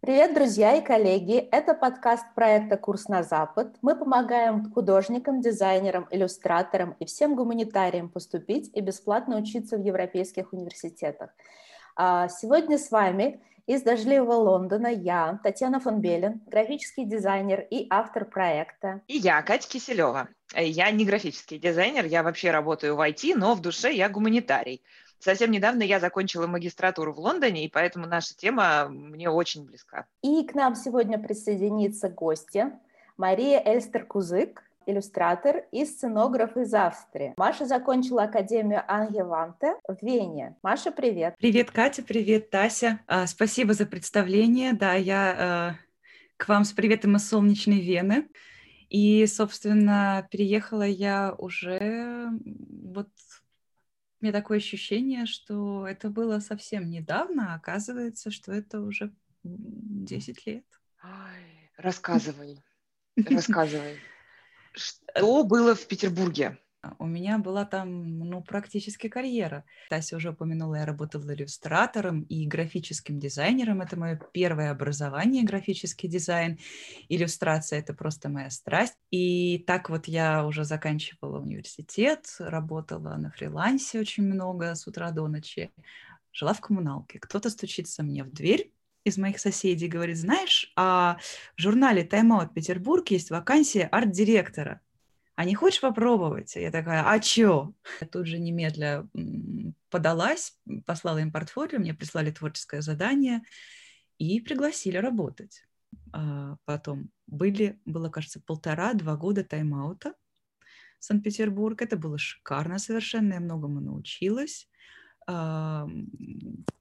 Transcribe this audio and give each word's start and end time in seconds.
Привет, 0.00 0.34
друзья 0.34 0.74
и 0.74 0.84
коллеги! 0.84 1.36
Это 1.36 1.74
подкаст 1.74 2.24
проекта 2.34 2.76
«Курс 2.76 3.06
на 3.06 3.22
Запад». 3.22 3.76
Мы 3.82 3.94
помогаем 3.94 4.72
художникам, 4.72 5.40
дизайнерам, 5.40 6.08
иллюстраторам 6.10 6.96
и 6.98 7.04
всем 7.04 7.36
гуманитариям 7.36 8.08
поступить 8.08 8.68
и 8.74 8.80
бесплатно 8.80 9.36
учиться 9.36 9.76
в 9.76 9.84
европейских 9.84 10.52
университетах. 10.52 11.30
А, 11.94 12.26
сегодня 12.28 12.78
с 12.78 12.90
вами 12.90 13.40
из 13.66 13.82
дождливого 13.82 14.34
Лондона 14.34 14.88
я, 14.88 15.38
Татьяна 15.42 15.78
фон 15.78 16.00
Белен, 16.00 16.42
графический 16.46 17.04
дизайнер 17.04 17.64
и 17.70 17.86
автор 17.90 18.24
проекта. 18.24 19.02
И 19.06 19.18
я, 19.18 19.40
Катя 19.42 19.68
Киселева. 19.68 20.28
Я 20.56 20.90
не 20.90 21.04
графический 21.04 21.58
дизайнер, 21.58 22.06
я 22.06 22.24
вообще 22.24 22.50
работаю 22.50 22.96
в 22.96 23.00
IT, 23.00 23.34
но 23.36 23.54
в 23.54 23.60
душе 23.60 23.92
я 23.92 24.08
гуманитарий. 24.08 24.82
Совсем 25.18 25.50
недавно 25.50 25.82
я 25.82 26.00
закончила 26.00 26.46
магистратуру 26.46 27.12
в 27.12 27.18
Лондоне, 27.18 27.64
и 27.64 27.70
поэтому 27.70 28.06
наша 28.06 28.36
тема 28.36 28.88
мне 28.88 29.30
очень 29.30 29.64
близка. 29.64 30.06
И 30.22 30.44
к 30.44 30.54
нам 30.54 30.74
сегодня 30.74 31.18
присоединится 31.18 32.08
гостья 32.08 32.78
Мария 33.16 33.62
Эльстер-Кузык, 33.64 34.60
иллюстратор 34.86 35.64
и 35.72 35.84
сценограф 35.84 36.56
из 36.56 36.74
Австрии. 36.74 37.34
Маша 37.36 37.66
закончила 37.66 38.24
Академию 38.24 38.82
Ангеванте 38.86 39.76
в 39.88 40.04
Вене. 40.04 40.56
Маша, 40.62 40.90
привет. 40.90 41.34
Привет, 41.38 41.70
Катя, 41.70 42.02
привет, 42.02 42.50
Тася. 42.50 43.00
А, 43.06 43.26
спасибо 43.26 43.72
за 43.72 43.86
представление. 43.86 44.72
Да, 44.72 44.94
я 44.94 45.36
а, 45.38 45.74
к 46.36 46.48
вам 46.48 46.64
с 46.64 46.72
приветом 46.72 47.16
из 47.16 47.28
солнечной 47.28 47.80
Вены. 47.80 48.28
И, 48.90 49.26
собственно, 49.26 50.28
переехала 50.30 50.86
я 50.86 51.34
уже 51.38 52.28
вот 52.44 53.08
меня 54.24 54.32
такое 54.32 54.56
ощущение, 54.56 55.26
что 55.26 55.86
это 55.86 56.08
было 56.08 56.40
совсем 56.40 56.88
недавно, 56.88 57.52
а 57.52 57.56
оказывается, 57.56 58.30
что 58.30 58.52
это 58.52 58.80
уже 58.80 59.12
10 59.42 60.46
лет. 60.46 60.64
Ай, 61.02 61.70
рассказывай, 61.76 62.62
рассказывай. 63.16 63.98
Что 64.72 65.44
было 65.44 65.74
в 65.74 65.86
Петербурге? 65.86 66.58
У 66.98 67.06
меня 67.06 67.38
была 67.38 67.64
там, 67.64 68.18
ну, 68.18 68.42
практически 68.42 69.08
карьера. 69.08 69.64
Тася 69.90 70.16
уже 70.16 70.30
упомянула, 70.30 70.76
я 70.76 70.86
работала 70.86 71.34
иллюстратором 71.34 72.22
и 72.22 72.46
графическим 72.46 73.18
дизайнером. 73.18 73.80
Это 73.80 73.98
мое 73.98 74.20
первое 74.32 74.70
образование, 74.70 75.44
графический 75.44 76.08
дизайн. 76.08 76.58
Иллюстрация— 77.08 77.78
это 77.80 77.94
просто 77.94 78.28
моя 78.28 78.50
страсть. 78.50 78.94
И 79.10 79.58
так 79.66 79.90
вот 79.90 80.06
я 80.06 80.46
уже 80.46 80.64
заканчивала 80.64 81.40
университет, 81.40 82.26
работала 82.38 83.16
на 83.16 83.30
фрилансе 83.30 84.00
очень 84.00 84.24
много 84.24 84.74
с 84.74 84.86
утра 84.86 85.10
до 85.10 85.28
ночи, 85.28 85.72
жила 86.32 86.52
в 86.54 86.60
коммуналке. 86.60 87.18
Кто-то 87.18 87.50
стучится 87.50 88.02
мне 88.02 88.24
в 88.24 88.32
дверь, 88.32 88.72
из 89.04 89.18
моих 89.18 89.38
соседей 89.38 89.86
говорит, 89.86 90.16
знаешь, 90.16 90.72
а 90.76 91.18
в 91.56 91.60
журнале 91.60 92.04
Time 92.04 92.30
Out 92.30 92.54
Петербург 92.54 93.10
есть 93.10 93.30
вакансия 93.30 93.86
арт-директора 93.92 94.80
а 95.36 95.44
не 95.44 95.54
хочешь 95.54 95.80
попробовать? 95.80 96.54
Я 96.56 96.70
такая, 96.70 97.02
а 97.04 97.18
чё? 97.18 97.74
Я 98.00 98.06
тут 98.06 98.26
же 98.26 98.38
немедля 98.38 99.08
подалась, 99.90 100.58
послала 100.86 101.18
им 101.18 101.32
портфолио, 101.32 101.78
мне 101.78 101.94
прислали 101.94 102.30
творческое 102.30 102.82
задание 102.82 103.42
и 104.18 104.40
пригласили 104.40 104.96
работать. 104.96 105.64
А 106.12 106.56
потом 106.64 107.10
были, 107.26 107.80
было, 107.84 108.10
кажется, 108.10 108.40
полтора-два 108.40 109.16
года 109.16 109.44
тайм-аута 109.44 110.14
Санкт-Петербург. 110.98 111.80
Это 111.82 111.96
было 111.96 112.18
шикарно 112.18 112.78
совершенно, 112.78 113.34
я 113.34 113.40
многому 113.40 113.80
научилась 113.80 114.68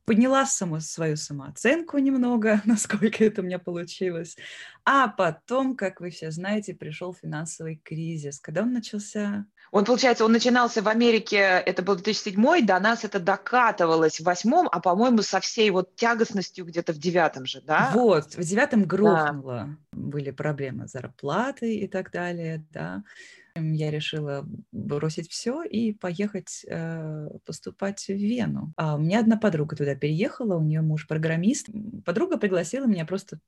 подняла 0.05 0.45
саму 0.45 0.79
свою 0.81 1.15
самооценку 1.15 1.97
немного, 1.97 2.61
насколько 2.65 3.23
это 3.23 3.41
у 3.41 3.45
меня 3.45 3.59
получилось. 3.59 4.35
А 4.85 5.07
потом, 5.07 5.75
как 5.75 6.01
вы 6.01 6.09
все 6.09 6.31
знаете, 6.31 6.73
пришел 6.73 7.13
финансовый 7.13 7.81
кризис. 7.83 8.39
Когда 8.39 8.63
он 8.63 8.73
начался? 8.73 9.45
Он, 9.71 9.85
получается, 9.85 10.25
он 10.25 10.31
начинался 10.31 10.81
в 10.81 10.87
Америке, 10.87 11.37
это 11.37 11.81
был 11.81 11.95
2007, 11.95 12.65
до 12.65 12.79
нас 12.79 13.03
это 13.03 13.19
докатывалось 13.19 14.19
в 14.19 14.23
восьмом, 14.23 14.69
а, 14.71 14.79
по-моему, 14.79 15.23
со 15.23 15.39
всей 15.39 15.71
вот 15.71 15.95
тягостностью 15.95 16.65
где-то 16.65 16.93
в 16.93 16.97
девятом 16.97 17.45
же, 17.45 17.61
да? 17.61 17.89
Вот, 17.93 18.35
в 18.35 18.43
девятом 18.43 18.83
грохнуло. 18.83 19.77
Да. 19.91 19.97
Были 19.97 20.31
проблемы 20.31 20.87
с 20.87 20.91
зарплатой 20.91 21.75
и 21.77 21.87
так 21.87 22.11
далее, 22.11 22.63
да 22.71 23.03
я 23.55 23.91
решила 23.91 24.45
бросить 24.71 25.29
все 25.29 25.63
и 25.63 25.93
поехать 25.93 26.65
э, 26.67 27.29
поступать 27.45 28.03
в 28.07 28.13
Вену. 28.13 28.73
А 28.77 28.95
у 28.95 28.99
меня 28.99 29.19
одна 29.19 29.37
подруга 29.37 29.75
туда 29.75 29.95
переехала, 29.95 30.55
у 30.57 30.63
нее 30.63 30.81
муж 30.81 31.07
программист. 31.07 31.69
Подруга 32.03 32.37
пригласила 32.37 32.85
меня 32.85 33.05
просто 33.05 33.39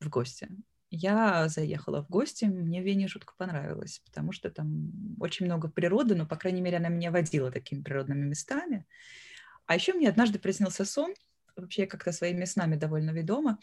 в 0.00 0.08
гости. 0.08 0.48
Я 0.90 1.48
заехала 1.48 2.02
в 2.02 2.08
гости, 2.08 2.44
мне 2.46 2.82
Вене 2.82 3.08
жутко 3.08 3.34
понравилось, 3.36 4.00
потому 4.06 4.32
что 4.32 4.50
там 4.50 4.92
очень 5.20 5.44
много 5.46 5.68
природы, 5.68 6.14
но, 6.14 6.24
по 6.24 6.36
крайней 6.36 6.62
мере, 6.62 6.78
она 6.78 6.88
меня 6.88 7.10
водила 7.10 7.50
такими 7.50 7.82
природными 7.82 8.24
местами. 8.24 8.86
А 9.66 9.74
еще 9.74 9.92
мне 9.92 10.08
однажды 10.08 10.38
приснился 10.38 10.84
сон, 10.84 11.12
вообще 11.56 11.86
как-то 11.86 12.12
своими 12.12 12.44
снами 12.46 12.76
довольно 12.76 13.10
ведома, 13.10 13.58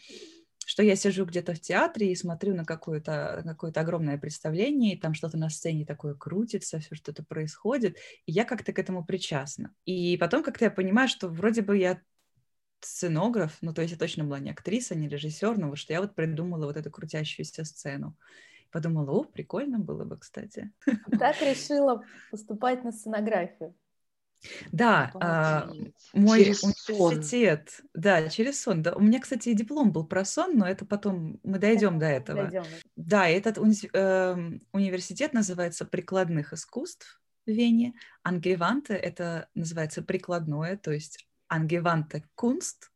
что 0.76 0.82
я 0.82 0.94
сижу 0.94 1.24
где-то 1.24 1.54
в 1.54 1.60
театре 1.60 2.12
и 2.12 2.14
смотрю 2.14 2.54
на 2.54 2.66
какое-то 2.66 3.40
какое 3.46 3.72
огромное 3.72 4.18
представление, 4.18 4.92
и 4.92 5.00
там 5.00 5.14
что-то 5.14 5.38
на 5.38 5.48
сцене 5.48 5.86
такое 5.86 6.12
крутится, 6.12 6.80
все 6.80 6.94
что-то 6.94 7.24
происходит, 7.24 7.96
и 8.26 8.32
я 8.32 8.44
как-то 8.44 8.74
к 8.74 8.78
этому 8.78 9.02
причастна. 9.02 9.74
И 9.86 10.18
потом 10.18 10.42
как-то 10.42 10.66
я 10.66 10.70
понимаю, 10.70 11.08
что 11.08 11.30
вроде 11.30 11.62
бы 11.62 11.78
я 11.78 12.02
сценограф, 12.80 13.56
ну 13.62 13.72
то 13.72 13.80
есть 13.80 13.94
я 13.94 13.98
точно 13.98 14.24
была 14.24 14.38
не 14.38 14.50
актриса, 14.50 14.94
не 14.94 15.08
режиссер, 15.08 15.56
но 15.56 15.70
вот 15.70 15.78
что 15.78 15.94
я 15.94 16.02
вот 16.02 16.14
придумала 16.14 16.66
вот 16.66 16.76
эту 16.76 16.90
крутящуюся 16.90 17.64
сцену. 17.64 18.14
Подумала, 18.70 19.10
о, 19.12 19.24
прикольно 19.24 19.78
было 19.78 20.04
бы, 20.04 20.18
кстати. 20.18 20.72
Так 21.18 21.40
решила 21.40 22.04
поступать 22.30 22.84
на 22.84 22.92
сценографию. 22.92 23.74
Да, 24.72 25.10
а, 25.14 25.70
мой 26.12 26.38
через 26.38 26.62
университет, 26.62 27.70
сон. 27.70 27.88
да, 27.94 28.28
через 28.28 28.60
сон. 28.60 28.82
Да. 28.82 28.94
У 28.94 29.00
меня, 29.00 29.20
кстати, 29.20 29.52
диплом 29.52 29.92
был 29.92 30.06
про 30.06 30.24
сон, 30.24 30.56
но 30.56 30.66
это 30.66 30.84
потом 30.84 31.38
мы 31.42 31.58
дойдем 31.58 31.98
до 31.98 32.06
этого. 32.06 32.42
Дойдем. 32.44 32.64
Да, 32.96 33.28
этот 33.28 33.58
уни- 33.58 33.90
э, 33.92 34.58
университет 34.72 35.32
называется 35.32 35.84
прикладных 35.84 36.52
искусств 36.52 37.20
в 37.46 37.50
Вене. 37.50 37.94
Ангеванте 38.22 38.94
это 38.94 39.48
называется 39.54 40.02
прикладное, 40.02 40.76
то 40.76 40.92
есть 40.92 41.26
ангеванте 41.48 42.24
кунст, 42.34 42.90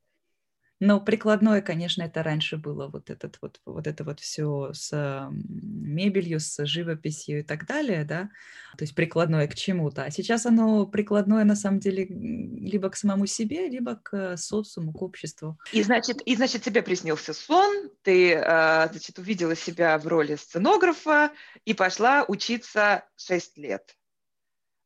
но 0.80 0.98
прикладное, 0.98 1.60
конечно, 1.60 2.02
это 2.02 2.22
раньше 2.22 2.56
было 2.56 2.88
вот 2.88 3.10
этот 3.10 3.36
вот, 3.42 3.60
вот 3.66 3.86
это 3.86 4.02
вот 4.02 4.18
все 4.18 4.72
с 4.72 5.28
мебелью, 5.30 6.40
с 6.40 6.64
живописью 6.64 7.40
и 7.40 7.42
так 7.42 7.66
далее, 7.66 8.04
да, 8.04 8.30
то 8.78 8.84
есть 8.84 8.94
прикладное 8.94 9.46
к 9.46 9.54
чему-то. 9.54 10.04
А 10.04 10.10
сейчас 10.10 10.46
оно 10.46 10.86
прикладное 10.86 11.44
на 11.44 11.54
самом 11.54 11.80
деле 11.80 12.06
либо 12.06 12.88
к 12.88 12.96
самому 12.96 13.26
себе, 13.26 13.68
либо 13.68 13.96
к 13.96 14.38
социуму, 14.38 14.94
к 14.94 15.02
обществу. 15.02 15.58
И 15.70 15.82
значит, 15.82 16.22
и 16.22 16.34
значит 16.34 16.62
тебе 16.62 16.80
приснился 16.82 17.34
сон, 17.34 17.90
ты, 18.02 18.34
а, 18.36 18.88
значит, 18.90 19.18
увидела 19.18 19.54
себя 19.54 19.98
в 19.98 20.06
роли 20.06 20.36
сценографа 20.36 21.30
и 21.66 21.74
пошла 21.74 22.24
учиться 22.26 23.04
6 23.16 23.58
лет. 23.58 23.96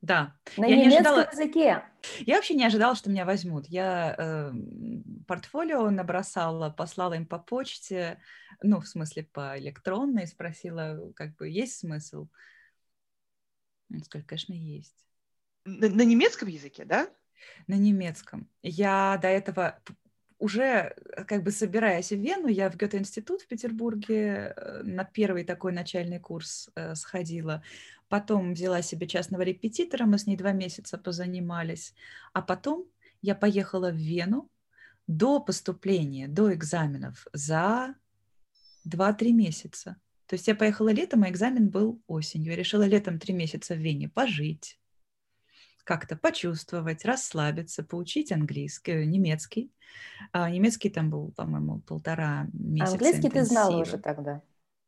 Да. 0.05 0.37
На 0.59 0.67
я 0.67 0.77
немецком 0.77 1.15
ожидала... 1.15 1.29
языке. 1.33 1.83
Я 2.21 2.37
вообще 2.37 2.55
не 2.55 2.67
ожидала, 2.67 2.95
что 2.95 3.09
меня 3.09 3.25
возьмут. 3.25 3.67
Я 3.69 4.15
э, 4.19 4.53
портфолио 5.27 5.89
набросала, 5.89 6.69
послала 6.69 7.15
им 7.15 7.25
по 7.25 7.39
почте, 7.39 8.21
ну, 8.63 8.81
в 8.81 8.87
смысле, 8.87 9.25
по 9.25 9.59
электронной, 9.59 10.27
спросила, 10.27 11.11
как 11.17 11.35
бы, 11.37 11.49
есть 11.49 11.79
смысл? 11.79 12.29
Он 13.91 14.03
сказал, 14.03 14.27
конечно, 14.27 14.53
есть. 14.53 15.07
На, 15.65 15.89
на 15.89 16.03
немецком 16.03 16.49
языке, 16.49 16.85
да? 16.85 17.09
На 17.67 17.75
немецком. 17.75 18.51
Я 18.63 19.19
до 19.23 19.29
этого 19.29 19.81
уже 20.39 20.95
как 21.27 21.43
бы 21.43 21.51
собираясь 21.51 22.11
в 22.11 22.19
Вену, 22.19 22.49
я 22.49 22.71
в 22.71 22.77
Гёте-институт 22.77 23.43
в 23.43 23.47
Петербурге 23.47 24.55
э, 24.57 24.83
на 24.83 25.05
первый 25.05 25.45
такой 25.45 25.73
начальный 25.73 26.19
курс 26.19 26.71
э, 26.75 26.95
сходила. 26.95 27.63
Потом 28.09 28.55
взяла 28.55 28.83
себе 28.83 29.07
частного 29.07 29.43
репетитора, 29.43 30.07
мы 30.07 30.19
с 30.19 30.27
ней 30.27 30.37
два 30.37 30.53
месяца 30.53 30.99
позанимались. 30.99 31.95
А 32.33 32.43
потом 32.43 32.87
я 33.23 33.35
поехала 33.35 33.91
в 33.91 33.97
Вену 33.97 34.51
до 35.07 35.41
поступления, 35.41 36.29
до 36.29 36.53
экзаменов 36.53 37.27
за 37.33 37.95
2-3 38.87 39.33
месяца. 39.33 39.97
То 40.27 40.35
есть 40.35 40.49
я 40.49 40.55
поехала 40.55 40.89
летом, 40.89 41.23
а 41.23 41.31
экзамен 41.31 41.69
был 41.69 42.03
осенью. 42.07 42.53
Я 42.53 42.57
решила 42.57 42.85
летом 42.85 43.19
три 43.19 43.35
месяца 43.35 43.75
в 43.75 43.79
Вене 43.79 44.09
пожить, 44.09 44.79
как-то 45.85 46.17
почувствовать, 46.17 47.05
расслабиться, 47.05 47.85
поучить 47.85 48.33
английский, 48.33 49.07
немецкий. 49.07 49.71
А, 50.33 50.51
немецкий 50.51 50.91
там 50.91 51.11
был, 51.11 51.33
по-моему, 51.33 51.81
полтора 51.81 52.49
месяца. 52.53 52.93
Английский 52.95 53.27
интенсива. 53.29 53.45
ты 53.45 53.51
знала 53.51 53.81
уже 53.81 53.99
тогда? 53.99 54.43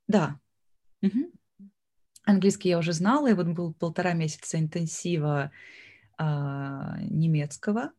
Да. 0.08 0.40
Угу. 1.02 1.30
Английский 2.24 2.70
я 2.70 2.78
уже 2.78 2.92
знала, 2.92 3.28
и 3.28 3.34
вот 3.34 3.46
был 3.46 3.74
полтора 3.74 4.14
месяца 4.14 4.58
интенсива 4.58 5.52
а, 6.18 6.96
немецкого. 7.00 7.92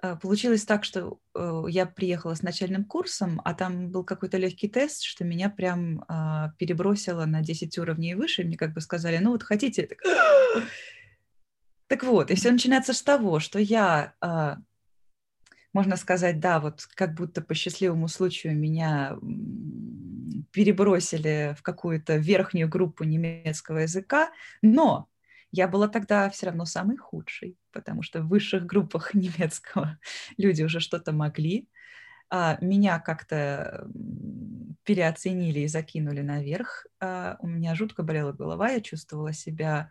Э, 0.00 0.16
получилось 0.16 0.64
так, 0.64 0.84
что 0.84 1.18
э, 1.34 1.62
я 1.68 1.86
приехала 1.86 2.34
с 2.34 2.42
начальным 2.42 2.84
курсом, 2.84 3.40
а 3.44 3.54
там 3.54 3.90
был 3.90 4.04
какой-то 4.04 4.36
легкий 4.36 4.68
тест, 4.68 5.02
что 5.02 5.24
меня 5.24 5.50
прям 5.50 6.04
а, 6.08 6.52
перебросило 6.58 7.24
на 7.26 7.42
10 7.42 7.76
уровней 7.78 8.14
выше. 8.14 8.44
Мне 8.44 8.56
как 8.56 8.74
бы 8.74 8.80
сказали, 8.80 9.18
ну 9.18 9.32
вот 9.32 9.42
хотите... 9.42 9.86
Так, 9.86 9.98
так 11.88 12.04
вот, 12.04 12.30
и 12.30 12.34
все 12.34 12.52
начинается 12.52 12.92
с 12.92 13.02
того, 13.02 13.40
что 13.40 13.58
я, 13.58 14.14
а, 14.20 14.58
можно 15.72 15.96
сказать, 15.96 16.38
да, 16.38 16.60
вот 16.60 16.86
как 16.94 17.14
будто 17.14 17.40
по 17.40 17.54
счастливому 17.54 18.08
случаю 18.08 18.56
меня 18.56 19.16
перебросили 20.52 21.56
в 21.58 21.62
какую-то 21.62 22.16
верхнюю 22.16 22.68
группу 22.68 23.04
немецкого 23.04 23.78
языка, 23.78 24.30
но 24.62 25.08
я 25.50 25.66
была 25.66 25.88
тогда 25.88 26.28
все 26.28 26.46
равно 26.46 26.66
самой 26.66 26.98
худшей, 26.98 27.56
потому 27.72 28.02
что 28.02 28.20
в 28.20 28.28
высших 28.28 28.66
группах 28.66 29.14
немецкого 29.14 29.98
люди 30.36 30.62
уже 30.62 30.80
что-то 30.80 31.12
могли. 31.12 31.68
А 32.30 32.58
меня 32.60 32.98
как-то 32.98 33.88
переоценили 34.84 35.60
и 35.60 35.68
закинули 35.68 36.20
наверх. 36.20 36.86
А 37.00 37.38
у 37.40 37.46
меня 37.46 37.74
жутко 37.74 38.02
болела 38.02 38.32
голова, 38.32 38.68
я 38.68 38.82
чувствовала 38.82 39.32
себя 39.32 39.90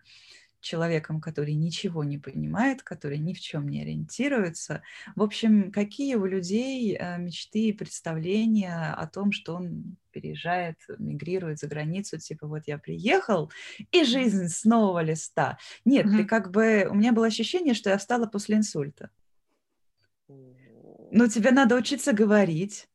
человеком, 0.59 1.21
который 1.21 1.53
ничего 1.53 2.03
не 2.03 2.17
понимает, 2.17 2.83
который 2.83 3.17
ни 3.19 3.33
в 3.33 3.39
чем 3.39 3.67
не 3.67 3.81
ориентируется. 3.81 4.81
В 5.15 5.21
общем, 5.21 5.71
какие 5.71 6.15
у 6.15 6.25
людей 6.25 6.95
э, 6.95 7.17
мечты 7.17 7.69
и 7.69 7.73
представления 7.73 8.93
о 8.93 9.07
том, 9.07 9.31
что 9.31 9.55
он 9.55 9.97
переезжает, 10.11 10.77
мигрирует 10.97 11.59
за 11.59 11.67
границу, 11.67 12.17
типа 12.17 12.47
вот 12.47 12.63
я 12.65 12.77
приехал, 12.77 13.51
и 13.91 14.03
жизнь 14.03 14.47
с 14.47 14.63
нового 14.63 15.01
листа. 15.03 15.57
Нет, 15.85 16.05
mm-hmm. 16.05 16.17
ты 16.17 16.25
как 16.25 16.51
бы... 16.51 16.87
У 16.89 16.95
меня 16.95 17.13
было 17.13 17.27
ощущение, 17.27 17.73
что 17.73 17.89
я 17.89 17.97
встала 17.97 18.25
после 18.25 18.57
инсульта. 18.57 19.11
Но 20.27 21.27
тебе 21.27 21.51
надо 21.51 21.75
учиться 21.75 22.13
говорить, 22.13 22.89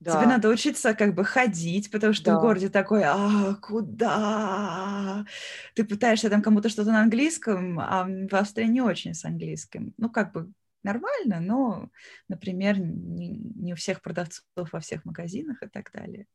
да. 0.00 0.16
Тебе 0.16 0.26
надо 0.26 0.48
учиться 0.48 0.94
как 0.94 1.14
бы 1.14 1.24
ходить, 1.24 1.90
потому 1.90 2.14
что 2.14 2.32
да. 2.32 2.38
в 2.38 2.40
городе 2.40 2.70
такой, 2.70 3.02
а 3.04 3.54
куда? 3.60 5.26
Ты 5.74 5.84
пытаешься 5.84 6.30
там 6.30 6.40
кому-то 6.40 6.70
что-то 6.70 6.90
на 6.90 7.02
английском, 7.02 7.78
а 7.78 8.06
в 8.06 8.34
Австрии 8.34 8.64
не 8.64 8.80
очень 8.80 9.12
с 9.12 9.26
английским. 9.26 9.92
Ну, 9.98 10.08
как 10.08 10.32
бы 10.32 10.50
нормально, 10.82 11.40
но, 11.40 11.90
например, 12.28 12.78
не, 12.78 13.28
не 13.28 13.74
у 13.74 13.76
всех 13.76 14.00
продавцов 14.00 14.42
во 14.72 14.80
всех 14.80 15.04
магазинах 15.04 15.62
и 15.62 15.68
так 15.68 15.90
далее. 15.92 16.26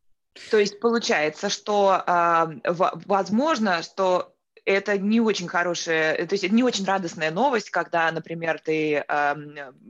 То 0.52 0.60
есть 0.60 0.80
получается, 0.80 1.50
что 1.50 2.04
э, 2.06 2.72
возможно, 3.06 3.82
что 3.82 4.35
это 4.66 4.98
не 4.98 5.22
очень 5.22 5.48
хорошая, 5.48 6.26
то 6.26 6.34
есть 6.34 6.44
это 6.44 6.54
не 6.54 6.64
очень 6.64 6.86
радостная 6.86 7.32
новость, 7.32 7.70
когда, 7.70 8.12
например, 8.12 8.60
ты 8.60 9.06
э, 9.08 9.36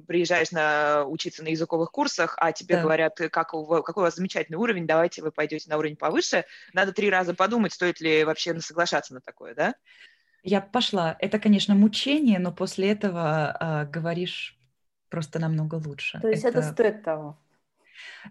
приезжаешь 0.07 0.51
на, 0.51 1.05
учиться 1.05 1.43
на 1.43 1.47
языковых 1.47 1.91
курсах, 1.91 2.35
а 2.37 2.51
тебе 2.51 2.75
да. 2.75 2.81
говорят, 2.83 3.17
как 3.31 3.53
у, 3.53 3.65
какой 3.81 4.01
у 4.01 4.05
вас 4.05 4.15
замечательный 4.15 4.57
уровень, 4.57 4.85
давайте 4.85 5.21
вы 5.21 5.31
пойдете 5.31 5.69
на 5.69 5.77
уровень 5.77 5.95
повыше. 5.95 6.45
Надо 6.73 6.91
три 6.91 7.09
раза 7.09 7.33
подумать, 7.33 7.73
стоит 7.73 8.01
ли 8.01 8.25
вообще 8.25 8.59
соглашаться 8.59 9.13
на 9.13 9.21
такое, 9.21 9.55
да? 9.55 9.75
Я 10.43 10.61
пошла. 10.61 11.15
Это, 11.19 11.39
конечно, 11.39 11.73
мучение, 11.73 12.37
но 12.37 12.51
после 12.51 12.91
этого 12.91 13.57
э, 13.59 13.89
говоришь 13.89 14.59
просто 15.09 15.39
намного 15.39 15.75
лучше. 15.75 16.19
То 16.21 16.27
есть 16.27 16.43
это, 16.43 16.59
это 16.59 16.71
стоит 16.73 17.03
того. 17.03 17.37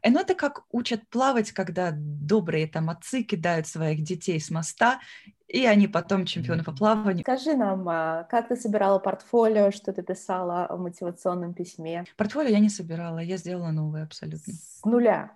Э, 0.03 0.11
ну, 0.11 0.21
это 0.21 0.35
как 0.35 0.65
учат 0.71 1.09
плавать, 1.09 1.53
когда 1.53 1.91
добрые 1.95 2.67
там 2.67 2.91
отцы 2.91 3.23
кидают 3.23 3.67
своих 3.67 4.03
детей 4.03 4.41
с 4.41 4.51
моста, 4.51 5.01
и 5.47 5.67
они 5.67 5.89
потом 5.89 6.27
чемпионы 6.27 6.65
по 6.65 6.73
плаванию. 6.73 7.23
Скажи 7.23 7.55
нам, 7.57 7.89
а, 7.89 8.25
как 8.25 8.49
ты 8.49 8.57
собирала 8.57 8.99
портфолио, 8.99 9.71
что 9.71 9.93
ты 9.93 10.03
писала 10.03 10.67
в 10.71 10.81
мотивационном 10.81 11.55
письме? 11.55 12.05
Портфолио 12.17 12.51
я 12.51 12.59
не 12.59 12.71
собирала, 12.71 13.19
я 13.19 13.37
сделала 13.37 13.71
новое 13.71 14.05
абсолютно. 14.05 14.53
С 14.53 14.85
нуля? 14.85 15.33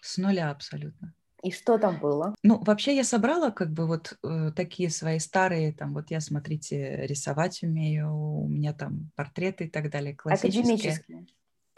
С 0.00 0.18
нуля 0.18 0.50
абсолютно. 0.50 1.14
И 1.42 1.50
что 1.50 1.76
там 1.76 1.98
было? 1.98 2.34
Ну, 2.44 2.62
вообще 2.62 2.94
я 2.94 3.02
собрала 3.02 3.50
как 3.50 3.72
бы 3.72 3.86
вот 3.86 4.16
э, 4.22 4.52
такие 4.54 4.90
свои 4.90 5.18
старые, 5.18 5.72
там 5.72 5.92
вот 5.92 6.10
я, 6.10 6.20
смотрите, 6.20 7.04
рисовать 7.06 7.64
умею, 7.64 8.14
у 8.14 8.48
меня 8.48 8.72
там 8.72 9.10
портреты 9.16 9.64
и 9.64 9.68
так 9.68 9.90
далее, 9.90 10.14
классические. 10.14 10.62
Академические? 10.62 11.26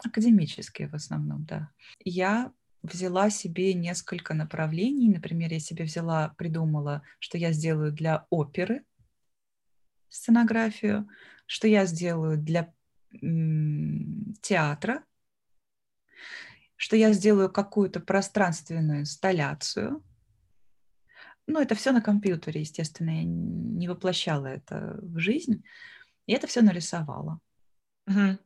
Академические 0.03 0.89
в 0.89 0.93
основном, 0.93 1.45
да. 1.45 1.71
Я 2.03 2.51
взяла 2.83 3.29
себе 3.29 3.73
несколько 3.73 4.33
направлений. 4.33 5.09
Например, 5.09 5.51
я 5.51 5.59
себе 5.59 5.85
взяла, 5.85 6.29
придумала, 6.37 7.01
что 7.19 7.37
я 7.37 7.51
сделаю 7.51 7.91
для 7.91 8.25
оперы 8.29 8.83
сценографию, 10.09 11.09
что 11.45 11.67
я 11.67 11.85
сделаю 11.85 12.37
для 12.37 12.73
театра, 14.41 15.03
что 16.75 16.95
я 16.95 17.13
сделаю 17.13 17.51
какую-то 17.51 17.99
пространственную 17.99 19.01
инсталляцию. 19.01 20.03
Ну, 21.47 21.59
это 21.61 21.75
все 21.75 21.91
на 21.91 22.01
компьютере, 22.01 22.61
естественно, 22.61 23.11
я 23.11 23.23
не 23.23 23.87
воплощала 23.87 24.47
это 24.47 24.97
в 25.01 25.19
жизнь. 25.19 25.63
И 26.25 26.33
это 26.33 26.47
все 26.47 26.61
нарисовала. 26.61 27.39
Угу. 28.07 28.39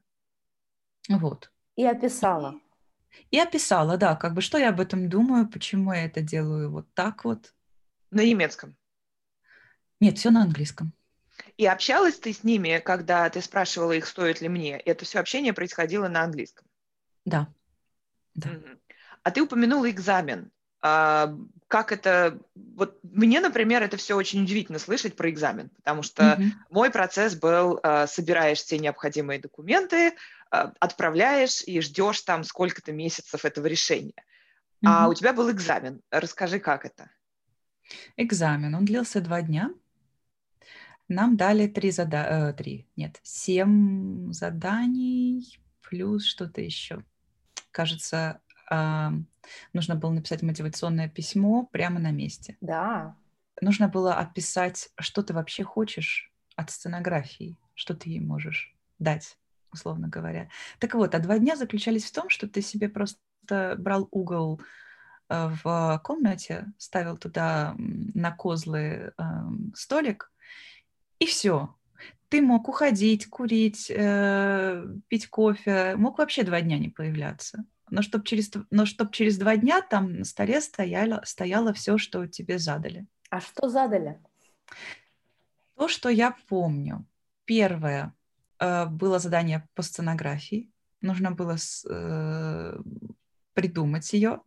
Вот. 1.09 1.51
И 1.75 1.85
описала. 1.85 2.59
И 3.31 3.39
описала, 3.39 3.97
да, 3.97 4.15
как 4.15 4.33
бы 4.33 4.41
что 4.41 4.57
я 4.57 4.69
об 4.69 4.79
этом 4.79 5.09
думаю, 5.09 5.47
почему 5.47 5.91
я 5.93 6.05
это 6.05 6.21
делаю 6.21 6.71
вот 6.71 6.87
так 6.93 7.25
вот. 7.25 7.53
На 8.11 8.21
немецком? 8.25 8.75
Нет, 9.99 10.17
все 10.17 10.31
на 10.31 10.43
английском. 10.43 10.93
И 11.57 11.65
общалась 11.65 12.17
ты 12.19 12.33
с 12.33 12.43
ними, 12.43 12.81
когда 12.83 13.29
ты 13.29 13.41
спрашивала 13.41 13.91
их, 13.91 14.07
стоит 14.07 14.41
ли 14.41 14.49
мне? 14.49 14.77
Это 14.77 15.05
все 15.05 15.19
общение 15.19 15.53
происходило 15.53 16.07
на 16.07 16.21
английском? 16.23 16.65
Да. 17.25 17.47
да. 18.33 18.49
А 19.23 19.31
ты 19.31 19.41
упомянула 19.41 19.89
экзамен. 19.89 20.51
А, 20.81 21.35
как 21.67 21.91
это... 21.91 22.39
Вот 22.55 22.97
мне, 23.03 23.41
например, 23.41 23.83
это 23.83 23.97
все 23.97 24.15
очень 24.15 24.43
удивительно 24.43 24.79
слышать 24.79 25.15
про 25.15 25.29
экзамен, 25.29 25.69
потому 25.75 26.01
что 26.01 26.23
mm-hmm. 26.23 26.49
мой 26.69 26.89
процесс 26.91 27.35
был, 27.35 27.79
а, 27.83 28.07
собираешь 28.07 28.59
все 28.59 28.79
необходимые 28.79 29.39
документы, 29.39 30.13
отправляешь 30.49 31.63
и 31.65 31.79
ждешь 31.81 32.21
там 32.21 32.43
сколько-то 32.43 32.91
месяцев 32.91 33.45
этого 33.45 33.67
решения. 33.67 34.13
Mm-hmm. 34.81 34.87
А 34.87 35.07
у 35.07 35.13
тебя 35.13 35.33
был 35.33 35.51
экзамен. 35.51 36.01
Расскажи, 36.09 36.59
как 36.59 36.85
это? 36.85 37.09
Экзамен. 38.17 38.73
Он 38.75 38.85
длился 38.85 39.21
два 39.21 39.41
дня. 39.41 39.71
Нам 41.07 41.37
дали 41.37 41.67
три 41.67 41.89
задания, 41.89 42.51
э, 42.51 42.53
три, 42.53 42.87
нет, 42.95 43.19
семь 43.23 44.31
заданий 44.31 45.59
плюс 45.81 46.23
что-то 46.23 46.61
еще. 46.61 47.03
Кажется, 47.71 48.41
э, 48.69 49.09
нужно 49.73 49.95
было 49.95 50.11
написать 50.11 50.43
мотивационное 50.43 51.09
письмо 51.09 51.65
прямо 51.65 51.99
на 51.99 52.11
месте. 52.11 52.57
Да. 52.61 53.15
Нужно 53.59 53.89
было 53.89 54.13
описать, 54.15 54.89
что 54.99 55.23
ты 55.23 55.33
вообще 55.33 55.63
хочешь 55.63 56.31
от 56.55 56.69
сценографии, 56.69 57.57
что 57.73 57.95
ты 57.95 58.09
ей 58.09 58.19
можешь 58.19 58.75
дать 58.99 59.35
условно 59.71 60.07
говоря. 60.07 60.49
Так 60.79 60.95
вот, 60.95 61.15
а 61.15 61.19
два 61.19 61.39
дня 61.39 61.55
заключались 61.55 62.05
в 62.05 62.13
том, 62.13 62.29
что 62.29 62.47
ты 62.47 62.61
себе 62.61 62.89
просто 62.89 63.19
брал 63.77 64.07
угол 64.11 64.61
э, 65.29 65.49
в 65.63 66.01
комнате, 66.03 66.67
ставил 66.77 67.17
туда 67.17 67.75
на 67.77 68.31
козлы 68.31 68.79
э, 68.79 69.11
столик, 69.75 70.31
и 71.19 71.25
все. 71.25 71.75
Ты 72.29 72.41
мог 72.41 72.69
уходить, 72.69 73.27
курить, 73.27 73.89
э, 73.89 74.85
пить 75.07 75.27
кофе, 75.27 75.95
мог 75.95 76.17
вообще 76.17 76.43
два 76.43 76.61
дня 76.61 76.77
не 76.77 76.89
появляться. 76.89 77.65
Но 77.89 78.01
чтобы 78.03 78.23
через, 78.23 78.51
но 78.69 78.85
чтоб 78.85 79.11
через 79.11 79.37
два 79.37 79.57
дня 79.57 79.81
там 79.81 80.19
на 80.19 80.25
столе 80.25 80.61
стояло, 80.61 81.21
стояло 81.25 81.73
все, 81.73 81.97
что 81.97 82.27
тебе 82.27 82.59
задали. 82.59 83.07
А 83.31 83.41
что 83.41 83.67
задали? 83.67 84.19
То, 85.75 85.87
что 85.87 86.09
я 86.09 86.35
помню. 86.47 87.05
Первое 87.45 88.13
было 88.59 89.19
задание 89.19 89.67
по 89.75 89.81
сценографии. 89.81 90.69
Нужно 91.01 91.31
было 91.31 91.55
э, 91.89 92.79
придумать 93.53 94.11
ее 94.13 94.41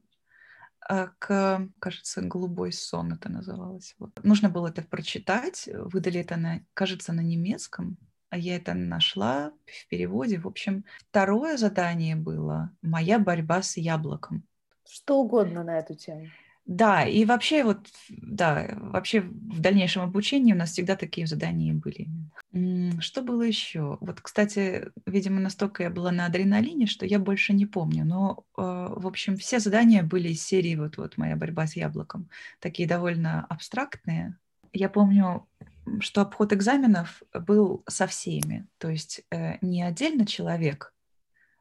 э, 0.88 1.08
к, 1.18 1.68
кажется, 1.78 2.20
«Голубой 2.20 2.72
сон» 2.72 3.12
это 3.14 3.30
называлось. 3.30 3.94
Вот. 3.98 4.10
Нужно 4.22 4.50
было 4.50 4.68
это 4.68 4.82
прочитать, 4.82 5.68
выдали 5.72 6.20
это, 6.20 6.36
на, 6.36 6.60
кажется, 6.74 7.12
на 7.12 7.20
немецком, 7.20 7.96
а 8.28 8.36
я 8.36 8.56
это 8.56 8.74
нашла 8.74 9.52
в 9.66 9.88
переводе. 9.88 10.38
В 10.38 10.46
общем, 10.46 10.84
второе 11.08 11.56
задание 11.56 12.16
было 12.16 12.70
«Моя 12.82 13.18
борьба 13.18 13.62
с 13.62 13.76
яблоком». 13.76 14.44
Что 14.88 15.20
угодно 15.20 15.64
на 15.64 15.78
эту 15.78 15.94
тему. 15.94 16.28
Да, 16.64 17.04
и 17.04 17.24
вообще 17.24 17.64
вот, 17.64 17.88
да, 18.08 18.68
вообще 18.76 19.20
в 19.20 19.60
дальнейшем 19.60 20.02
обучении 20.02 20.52
у 20.52 20.56
нас 20.56 20.70
всегда 20.70 20.94
такие 20.94 21.26
задания 21.26 21.74
были. 21.74 22.08
Что 23.00 23.22
было 23.22 23.42
еще? 23.42 23.98
Вот, 24.00 24.20
кстати, 24.20 24.90
видимо, 25.06 25.40
настолько 25.40 25.82
я 25.82 25.90
была 25.90 26.12
на 26.12 26.26
адреналине, 26.26 26.86
что 26.86 27.04
я 27.04 27.18
больше 27.18 27.52
не 27.52 27.66
помню. 27.66 28.04
Но, 28.04 28.44
э, 28.56 28.60
в 28.62 29.06
общем, 29.06 29.36
все 29.36 29.58
задания 29.58 30.02
были 30.02 30.28
из 30.28 30.42
серии 30.42 30.76
вот, 30.76 30.98
вот 30.98 31.16
«Моя 31.16 31.34
борьба 31.34 31.66
с 31.66 31.74
яблоком». 31.74 32.28
Такие 32.60 32.86
довольно 32.86 33.44
абстрактные. 33.46 34.38
Я 34.72 34.88
помню, 34.88 35.48
что 36.00 36.20
обход 36.20 36.52
экзаменов 36.52 37.22
был 37.32 37.82
со 37.88 38.06
всеми. 38.06 38.66
То 38.78 38.88
есть 38.88 39.22
э, 39.30 39.56
не 39.62 39.82
отдельно 39.82 40.26
человек 40.26 40.94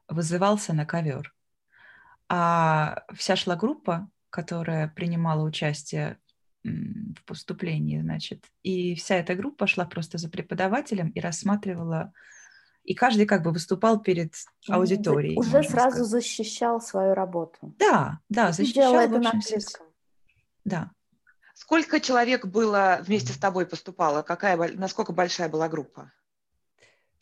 вызывался 0.08 0.74
на 0.74 0.86
ковер, 0.86 1.34
а 2.28 3.02
вся 3.14 3.34
шла 3.34 3.56
группа, 3.56 4.08
которая 4.32 4.88
принимала 4.88 5.44
участие 5.44 6.18
в 6.64 7.24
поступлении, 7.26 8.00
значит, 8.00 8.46
и 8.62 8.94
вся 8.94 9.16
эта 9.16 9.34
группа 9.34 9.66
шла 9.66 9.84
просто 9.84 10.16
за 10.16 10.28
преподавателем 10.30 11.10
и 11.10 11.20
рассматривала, 11.20 12.12
и 12.84 12.94
каждый 12.94 13.26
как 13.26 13.42
бы 13.42 13.52
выступал 13.52 14.00
перед 14.00 14.34
аудиторией. 14.68 15.36
Уже 15.36 15.62
сразу 15.62 16.04
сказать. 16.04 16.06
защищал 16.06 16.80
свою 16.80 17.14
работу. 17.14 17.74
Да, 17.78 18.20
да, 18.28 18.52
защищал. 18.52 18.92
Делал 18.92 19.04
это 19.04 19.18
на 19.18 19.30
английском. 19.30 19.86
Да. 20.64 20.90
Сколько 21.54 22.00
человек 22.00 22.46
было 22.46 23.00
вместе 23.02 23.32
с 23.32 23.38
тобой 23.38 23.66
поступало? 23.66 24.22
Какая, 24.22 24.56
насколько 24.74 25.12
большая 25.12 25.48
была 25.48 25.68
группа? 25.68 26.10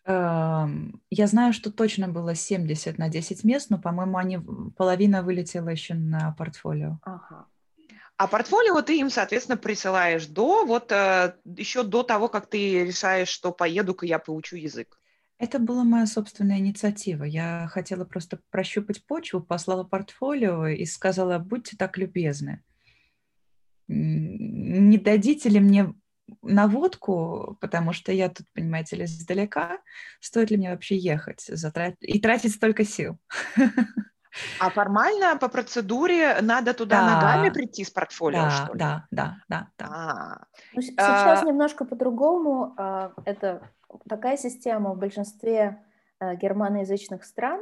Я 0.06 1.26
знаю, 1.26 1.52
что 1.52 1.70
точно 1.70 2.08
было 2.08 2.34
70 2.34 2.98
на 2.98 3.08
10 3.08 3.44
мест, 3.44 3.70
но, 3.70 3.78
по-моему, 3.78 4.16
они 4.16 4.38
половина 4.76 5.22
вылетела 5.22 5.68
еще 5.68 5.94
на 5.94 6.34
портфолио. 6.38 6.98
Ага. 7.02 7.46
А 8.16 8.26
портфолио 8.26 8.82
ты 8.82 8.98
им, 8.98 9.08
соответственно, 9.08 9.56
присылаешь 9.56 10.26
до, 10.26 10.66
вот 10.66 10.92
э, 10.92 11.34
еще 11.44 11.82
до 11.84 12.02
того, 12.02 12.28
как 12.28 12.48
ты 12.48 12.84
решаешь, 12.84 13.28
что 13.28 13.50
поеду-ка 13.50 14.04
я 14.04 14.18
поучу 14.18 14.56
язык. 14.56 15.00
Это 15.38 15.58
была 15.58 15.84
моя 15.84 16.04
собственная 16.04 16.58
инициатива. 16.58 17.24
Я 17.24 17.66
хотела 17.72 18.04
просто 18.04 18.38
прощупать 18.50 19.06
почву, 19.06 19.40
послала 19.40 19.84
портфолио 19.84 20.66
и 20.66 20.84
сказала, 20.84 21.38
будьте 21.38 21.78
так 21.78 21.96
любезны. 21.96 22.62
Не 23.88 24.98
дадите 24.98 25.48
ли 25.48 25.58
мне 25.58 25.94
наводку, 26.42 27.56
потому 27.60 27.92
что 27.92 28.12
я 28.12 28.28
тут, 28.28 28.46
понимаете 28.54 28.96
ли, 28.96 29.04
издалека, 29.04 29.78
стоит 30.20 30.50
ли 30.50 30.56
мне 30.56 30.70
вообще 30.70 30.96
ехать 30.96 31.42
затрат... 31.42 31.94
и 32.00 32.20
тратить 32.20 32.54
столько 32.54 32.84
сил? 32.84 33.18
А 34.60 34.70
формально 34.70 35.36
по 35.36 35.48
процедуре 35.48 36.40
надо 36.40 36.72
туда 36.72 37.00
да. 37.00 37.14
ногами 37.14 37.50
прийти 37.50 37.84
с 37.84 37.90
портфолио, 37.90 38.42
да, 38.42 38.50
что 38.50 38.72
ли? 38.72 38.78
Да, 38.78 39.06
да, 39.10 39.36
да, 39.48 39.68
да. 39.76 39.86
А. 39.90 40.46
Ну, 40.72 40.82
сейчас 40.82 41.42
а... 41.42 41.44
немножко 41.44 41.84
по-другому. 41.84 42.74
А, 42.76 43.12
это 43.24 43.68
такая 44.08 44.36
система 44.36 44.92
в 44.92 44.98
большинстве 44.98 45.82
э, 46.20 46.36
германоязычных 46.36 47.24
стран. 47.24 47.60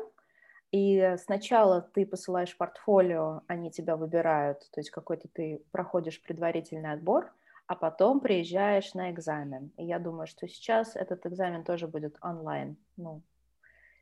И 0.71 1.15
сначала 1.25 1.81
ты 1.81 2.05
посылаешь 2.05 2.57
портфолио, 2.57 3.41
они 3.47 3.71
тебя 3.71 3.97
выбирают, 3.97 4.59
то 4.71 4.81
есть 4.81 4.91
какой-то 4.91 5.27
ты 5.33 5.63
проходишь 5.73 6.23
предварительный 6.23 6.93
отбор, 6.93 7.33
а 7.69 7.77
потом 7.77 8.21
приезжаешь 8.21 8.95
на 8.95 9.13
экзамен. 9.13 9.71
И 9.77 9.85
я 9.85 9.99
думаю, 9.99 10.27
что 10.27 10.49
сейчас 10.49 10.97
этот 10.97 11.27
экзамен 11.27 11.65
тоже 11.65 11.87
будет 11.87 12.17
онлайн. 12.23 12.79
Ну, 12.97 13.23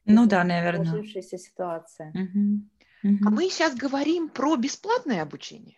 ну 0.05 0.27
да, 0.27 0.45
наверное. 0.45 0.87
Сложившаяся 0.87 1.37
ситуация. 1.37 2.11
Угу. 2.11 3.11
Угу. 3.11 3.27
А 3.27 3.31
мы 3.31 3.51
сейчас 3.51 3.75
говорим 3.75 4.29
про 4.29 4.57
бесплатное 4.57 5.21
обучение. 5.21 5.77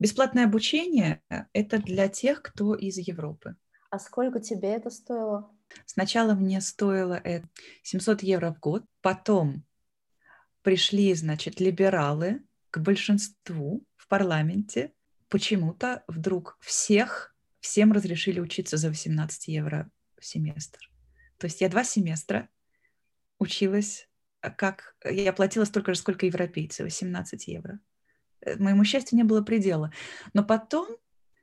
Бесплатное 0.00 0.46
обучение– 0.46 1.22
это 1.52 1.78
для 1.78 2.08
тех, 2.08 2.42
кто 2.42 2.74
из 2.74 2.96
Европы. 2.96 3.56
А 3.90 3.98
сколько 3.98 4.40
тебе 4.40 4.70
это 4.70 4.88
стоило? 4.88 5.50
Сначала 5.84 6.32
мне 6.32 6.60
стоило 6.62 7.22
700 7.82 8.22
евро 8.22 8.52
в 8.52 8.60
год, 8.60 8.84
потом 9.02 9.62
пришли, 10.62 11.12
значит, 11.14 11.60
либералы 11.60 12.42
к 12.70 12.78
большинству 12.78 13.84
в 13.96 14.08
парламенте. 14.08 14.92
Почему-то 15.34 16.04
вдруг 16.06 16.56
всех, 16.60 17.34
всем 17.58 17.90
разрешили 17.90 18.38
учиться 18.38 18.76
за 18.76 18.88
18 18.88 19.48
евро 19.48 19.90
в 20.16 20.24
семестр. 20.24 20.88
То 21.38 21.48
есть 21.48 21.60
я 21.60 21.68
два 21.68 21.82
семестра 21.82 22.48
училась, 23.40 24.08
э, 24.42 24.50
как 24.52 24.94
я 25.04 25.32
платила 25.32 25.64
столько 25.64 25.92
же, 25.92 25.98
сколько 25.98 26.24
европейцы, 26.24 26.84
18 26.84 27.48
евро. 27.48 27.80
Э, 28.42 28.54
моему 28.58 28.84
счастью 28.84 29.16
не 29.16 29.24
было 29.24 29.42
предела. 29.42 29.92
Но 30.34 30.44
потом 30.44 30.86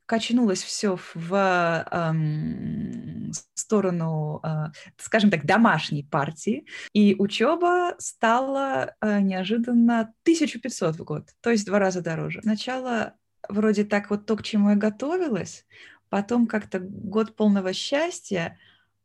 качнулось 0.05 0.63
все 0.63 0.97
в 1.13 1.85
эм, 1.91 3.33
сторону, 3.53 4.39
э, 4.41 4.71
скажем 4.99 5.31
так, 5.31 5.45
домашней 5.45 6.03
партии, 6.03 6.65
и 6.93 7.13
учеба 7.19 7.95
стала 7.97 8.95
э, 9.01 9.19
неожиданно 9.19 10.13
1500 10.23 10.95
в 10.95 11.03
год, 11.03 11.29
то 11.41 11.49
есть 11.49 11.63
в 11.63 11.65
два 11.67 11.79
раза 11.79 12.01
дороже. 12.01 12.41
Сначала 12.41 13.15
вроде 13.51 13.83
так 13.83 14.09
вот 14.09 14.25
то, 14.25 14.35
к 14.35 14.43
чему 14.43 14.69
я 14.69 14.75
готовилась, 14.75 15.65
потом 16.09 16.47
как-то 16.47 16.79
год 16.79 17.35
полного 17.35 17.73
счастья, 17.73 18.57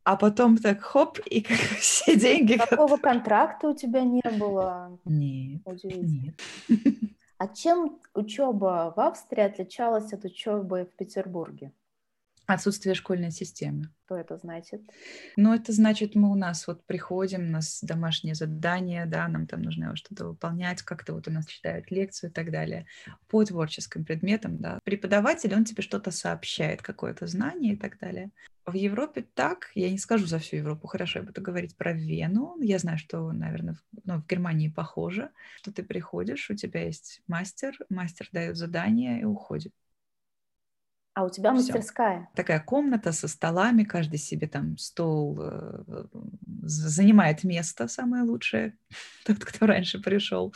а 0.04 0.16
потом 0.16 0.56
так 0.56 0.82
хоп, 0.82 1.18
и 1.26 1.42
все 1.80 2.16
деньги... 2.16 2.56
Какого 2.56 2.96
контракта 2.96 3.68
у 3.68 3.74
тебя 3.74 4.02
не 4.02 4.22
было? 4.38 4.98
Нет, 5.04 5.62
нет. 5.84 6.34
А 7.38 7.48
чем 7.48 7.98
учеба 8.14 8.94
в 8.96 9.00
Австрии 9.00 9.42
отличалась 9.42 10.12
от 10.12 10.24
учебы 10.24 10.88
в 10.90 10.96
Петербурге? 10.96 11.72
Отсутствие 12.46 12.94
школьной 12.94 13.32
системы. 13.32 13.90
Что 14.04 14.16
это 14.16 14.36
значит? 14.36 14.80
Ну, 15.36 15.52
это 15.52 15.72
значит, 15.72 16.14
мы 16.14 16.30
у 16.30 16.36
нас 16.36 16.68
вот 16.68 16.86
приходим, 16.86 17.48
у 17.48 17.50
нас 17.50 17.80
домашнее 17.82 18.36
задание, 18.36 19.04
да, 19.04 19.26
нам 19.26 19.48
там 19.48 19.62
нужно 19.62 19.96
что-то 19.96 20.28
выполнять, 20.28 20.82
как-то 20.82 21.14
вот 21.14 21.26
у 21.26 21.32
нас 21.32 21.46
читают 21.46 21.90
лекцию 21.90 22.30
и 22.30 22.32
так 22.32 22.52
далее. 22.52 22.86
По 23.28 23.44
творческим 23.44 24.04
предметам, 24.04 24.58
да. 24.58 24.78
Преподаватель, 24.84 25.54
он 25.54 25.64
тебе 25.64 25.82
что-то 25.82 26.12
сообщает, 26.12 26.82
какое-то 26.82 27.26
знание 27.26 27.74
и 27.74 27.76
так 27.76 27.98
далее. 27.98 28.30
В 28.64 28.74
Европе 28.74 29.24
так, 29.34 29.70
я 29.74 29.90
не 29.90 29.98
скажу 29.98 30.26
за 30.26 30.38
всю 30.38 30.56
Европу, 30.56 30.86
хорошо, 30.86 31.20
я 31.20 31.24
буду 31.24 31.40
говорить 31.40 31.76
про 31.76 31.92
Вену. 31.92 32.56
Я 32.60 32.78
знаю, 32.78 32.98
что, 32.98 33.32
наверное, 33.32 33.74
в, 33.74 33.80
ну, 34.04 34.20
в 34.20 34.26
Германии 34.26 34.68
похоже, 34.68 35.30
что 35.56 35.72
ты 35.72 35.82
приходишь, 35.82 36.48
у 36.50 36.54
тебя 36.54 36.84
есть 36.84 37.22
мастер, 37.26 37.76
мастер 37.88 38.28
дает 38.32 38.56
задание 38.56 39.20
и 39.20 39.24
уходит. 39.24 39.72
А 41.16 41.24
у 41.24 41.30
тебя 41.30 41.52
мастерская? 41.52 42.18
Всё. 42.18 42.28
Такая 42.34 42.60
комната 42.60 43.10
со 43.12 43.26
столами, 43.26 43.84
каждый 43.84 44.18
себе 44.18 44.46
там 44.46 44.76
стол 44.76 45.40
э, 45.40 46.04
занимает 46.62 47.42
место 47.42 47.88
самое 47.88 48.22
лучшее, 48.22 48.76
тот, 49.24 49.38
кто 49.38 49.64
раньше 49.64 49.98
пришел, 49.98 50.54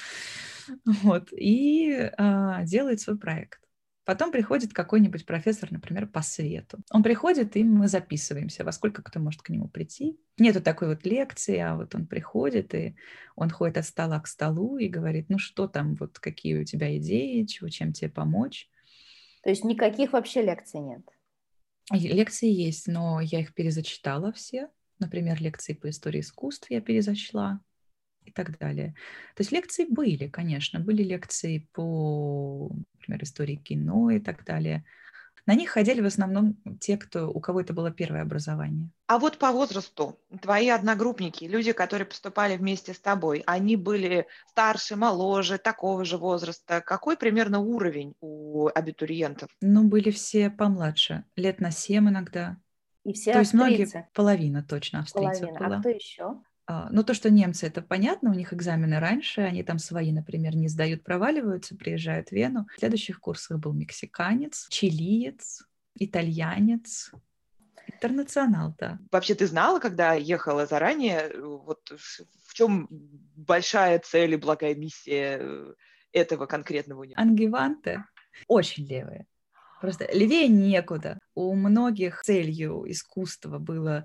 вот, 0.85 1.33
и 1.33 1.93
э, 1.93 2.64
делает 2.64 3.00
свой 3.00 3.17
проект. 3.17 3.59
Потом 4.05 4.33
приходит 4.33 4.75
какой-нибудь 4.75 5.25
профессор, 5.25 5.73
например, 5.73 6.07
по 6.07 6.21
свету. 6.21 6.79
Он 6.90 7.02
приходит, 7.02 7.57
и 7.57 7.64
мы 7.64 7.88
записываемся, 7.88 8.62
во 8.62 8.73
сколько 8.73 9.02
кто 9.02 9.19
может 9.19 9.40
к 9.40 9.49
нему 9.49 9.67
прийти. 9.67 10.21
Нету 10.38 10.61
такой 10.61 10.88
вот 10.88 11.07
лекции, 11.07 11.57
а 11.57 11.75
вот 11.75 11.95
он 11.95 12.07
приходит, 12.07 12.75
и 12.75 12.97
он 13.35 13.49
ходит 13.49 13.79
от 13.79 13.87
стола 13.87 14.21
к 14.21 14.26
столу 14.26 14.76
и 14.76 14.88
говорит, 14.88 15.31
ну 15.31 15.38
что 15.38 15.69
там, 15.69 15.95
вот 15.95 16.19
какие 16.19 16.61
у 16.61 16.64
тебя 16.64 16.95
идеи, 16.99 17.45
чего, 17.45 17.71
чем 17.71 17.95
тебе 17.95 18.11
помочь. 18.11 18.69
То 19.43 19.51
есть 19.51 19.65
никаких 19.65 20.13
вообще 20.13 20.43
лекций 20.43 20.81
нет? 20.81 21.03
Лекции 21.93 22.49
есть, 22.49 22.87
но 22.87 23.21
я 23.21 23.41
их 23.41 23.55
перезачитала 23.55 24.33
все. 24.33 24.69
Например, 24.99 25.41
лекции 25.41 25.73
по 25.73 25.89
истории 25.89 26.21
искусств 26.21 26.71
я 26.71 26.81
перезачла 26.81 27.61
и 28.25 28.31
так 28.31 28.59
далее. 28.59 28.95
То 29.35 29.41
есть 29.41 29.51
лекции 29.51 29.87
были, 29.89 30.29
конечно, 30.29 30.79
были 30.79 31.03
лекции 31.03 31.69
по, 31.73 32.71
например, 32.95 33.23
истории 33.23 33.57
кино 33.57 34.11
и 34.11 34.21
так 34.21 34.45
далее. 34.45 34.85
На 35.47 35.55
них 35.55 35.71
ходили 35.71 36.01
в 36.01 36.07
основном 36.07 36.57
те, 36.81 36.97
кто, 36.97 37.29
у 37.31 37.41
кого 37.41 37.61
это 37.61 37.73
было 37.73 37.91
первое 37.91 38.23
образование. 38.23 38.91
А 39.07 39.19
вот 39.19 39.39
по 39.39 39.51
возрасту, 39.51 40.19
твои 40.41 40.69
одногруппники, 40.69 41.45
люди, 41.45 41.73
которые 41.73 42.07
поступали 42.07 42.57
вместе 42.57 42.95
с 42.95 43.01
тобой, 43.01 43.43
они 43.47 43.77
были 43.77 44.27
старше, 44.49 44.95
моложе, 44.97 45.59
такого 45.59 46.05
же 46.05 46.17
возраста. 46.17 46.81
Какой 46.81 47.17
примерно 47.17 47.59
уровень 47.59 48.15
у 48.21 48.69
абитуриентов? 48.73 49.49
Ну, 49.61 49.85
были 49.85 50.11
все 50.11 50.49
помладше, 50.51 51.25
лет 51.35 51.61
на 51.61 51.71
семь 51.71 52.09
иногда. 52.09 52.57
И 53.05 53.13
все 53.13 53.33
То 53.33 53.41
австрийцы? 53.41 53.83
есть 53.83 53.95
многие, 53.95 54.09
половина 54.15 54.63
точно 54.63 55.01
австрийцев 55.01 55.41
половина. 55.41 55.59
была. 55.59 55.77
А 55.77 55.81
кто 55.81 55.89
еще? 55.89 56.35
Ну, 56.91 57.03
то, 57.03 57.15
что 57.15 57.31
немцы, 57.31 57.67
это 57.67 57.83
понятно, 57.83 58.31
у 58.31 58.35
них 58.35 58.53
экзамены 58.53 59.00
раньше, 59.00 59.43
они 59.43 59.62
там 59.62 59.79
свои, 59.79 60.12
например, 60.12 60.57
не 60.57 60.69
сдают, 60.69 61.03
проваливаются, 61.03 61.77
приезжают 61.77 62.29
в 62.29 62.33
Вену. 62.33 62.67
В 62.77 62.79
следующих 62.79 63.21
курсах 63.21 63.59
был 63.59 63.73
мексиканец, 63.73 64.67
чилиец, 64.69 65.67
итальянец, 65.95 67.12
интернационал, 67.87 68.75
да. 68.79 68.99
Вообще 69.11 69.35
ты 69.35 69.47
знала, 69.47 69.81
когда 69.81 70.15
ехала 70.15 70.67
заранее, 70.67 71.33
вот 71.41 71.91
в 71.91 72.55
чем 72.55 72.89
большая 72.91 73.99
цель 73.99 74.35
и 74.35 74.37
благая 74.37 74.75
миссия 74.75 75.39
э, 75.41 75.75
этого 76.12 76.47
конкретного 76.47 77.00
университета? 77.00 77.29
Ангеванте 77.29 78.05
очень 78.47 78.87
левые. 78.87 79.27
Просто 79.81 80.09
левее 80.12 80.49
некуда. 80.49 81.19
У 81.35 81.55
многих 81.55 82.21
целью 82.23 82.85
искусства 82.91 83.59
было 83.59 84.05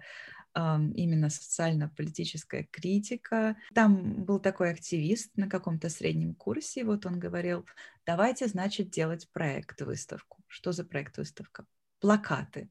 именно 0.56 1.30
социально-политическая 1.30 2.64
критика. 2.72 3.58
Там 3.74 4.24
был 4.24 4.40
такой 4.40 4.72
активист 4.72 5.36
на 5.36 5.50
каком-то 5.50 5.90
среднем 5.90 6.34
курсе, 6.34 6.86
вот 6.86 7.06
он 7.06 7.20
говорил, 7.20 7.66
давайте, 8.06 8.48
значит, 8.48 8.90
делать 8.90 9.30
проект-выставку. 9.34 10.44
Что 10.48 10.72
за 10.72 10.86
проект-выставка? 10.86 11.66
Плакаты. 12.00 12.70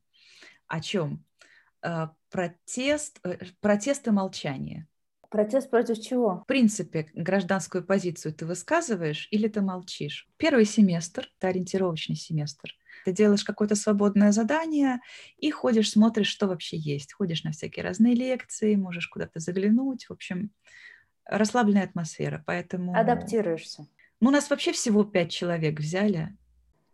О 0.66 0.80
чем? 0.80 1.24
Э, 1.82 2.08
протест, 2.30 3.20
э, 3.24 3.36
протест 3.60 4.06
и 4.06 4.10
молчание. 4.10 4.88
Протест 5.28 5.68
против 5.68 6.00
чего? 6.00 6.42
В 6.44 6.46
принципе, 6.46 7.10
гражданскую 7.12 7.84
позицию 7.84 8.32
ты 8.32 8.46
высказываешь 8.46 9.28
или 9.30 9.48
ты 9.48 9.60
молчишь. 9.60 10.28
Первый 10.36 10.64
семестр, 10.64 11.28
это 11.38 11.48
ориентировочный 11.48 12.16
семестр, 12.16 12.70
ты 13.04 13.12
делаешь 13.12 13.44
какое-то 13.44 13.74
свободное 13.74 14.32
задание 14.32 15.00
и 15.36 15.50
ходишь, 15.50 15.90
смотришь, 15.90 16.28
что 16.28 16.46
вообще 16.46 16.76
есть. 16.76 17.12
Ходишь 17.12 17.44
на 17.44 17.52
всякие 17.52 17.84
разные 17.84 18.14
лекции, 18.14 18.74
можешь 18.76 19.08
куда-то 19.08 19.40
заглянуть. 19.40 20.06
В 20.06 20.12
общем, 20.12 20.50
расслабленная 21.26 21.84
атмосфера, 21.84 22.42
поэтому... 22.46 22.96
Адаптируешься. 22.96 23.86
Ну, 24.20 24.28
у 24.28 24.32
нас 24.32 24.48
вообще 24.50 24.72
всего 24.72 25.04
пять 25.04 25.30
человек 25.30 25.78
взяли. 25.78 26.36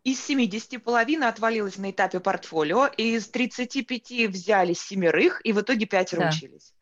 Из 0.02 0.21
70 0.25 0.83
половина 0.83 1.29
отвалилась 1.29 1.76
на 1.76 1.90
этапе 1.90 2.21
портфолио, 2.21 2.87
и 2.87 3.17
из 3.17 3.29
35 3.29 4.31
взяли 4.31 4.73
семерых, 4.73 5.40
и 5.45 5.52
в 5.52 5.61
итоге 5.61 5.87
пятеро 5.87 6.23
Да. 6.23 6.29
учились. 6.29 6.75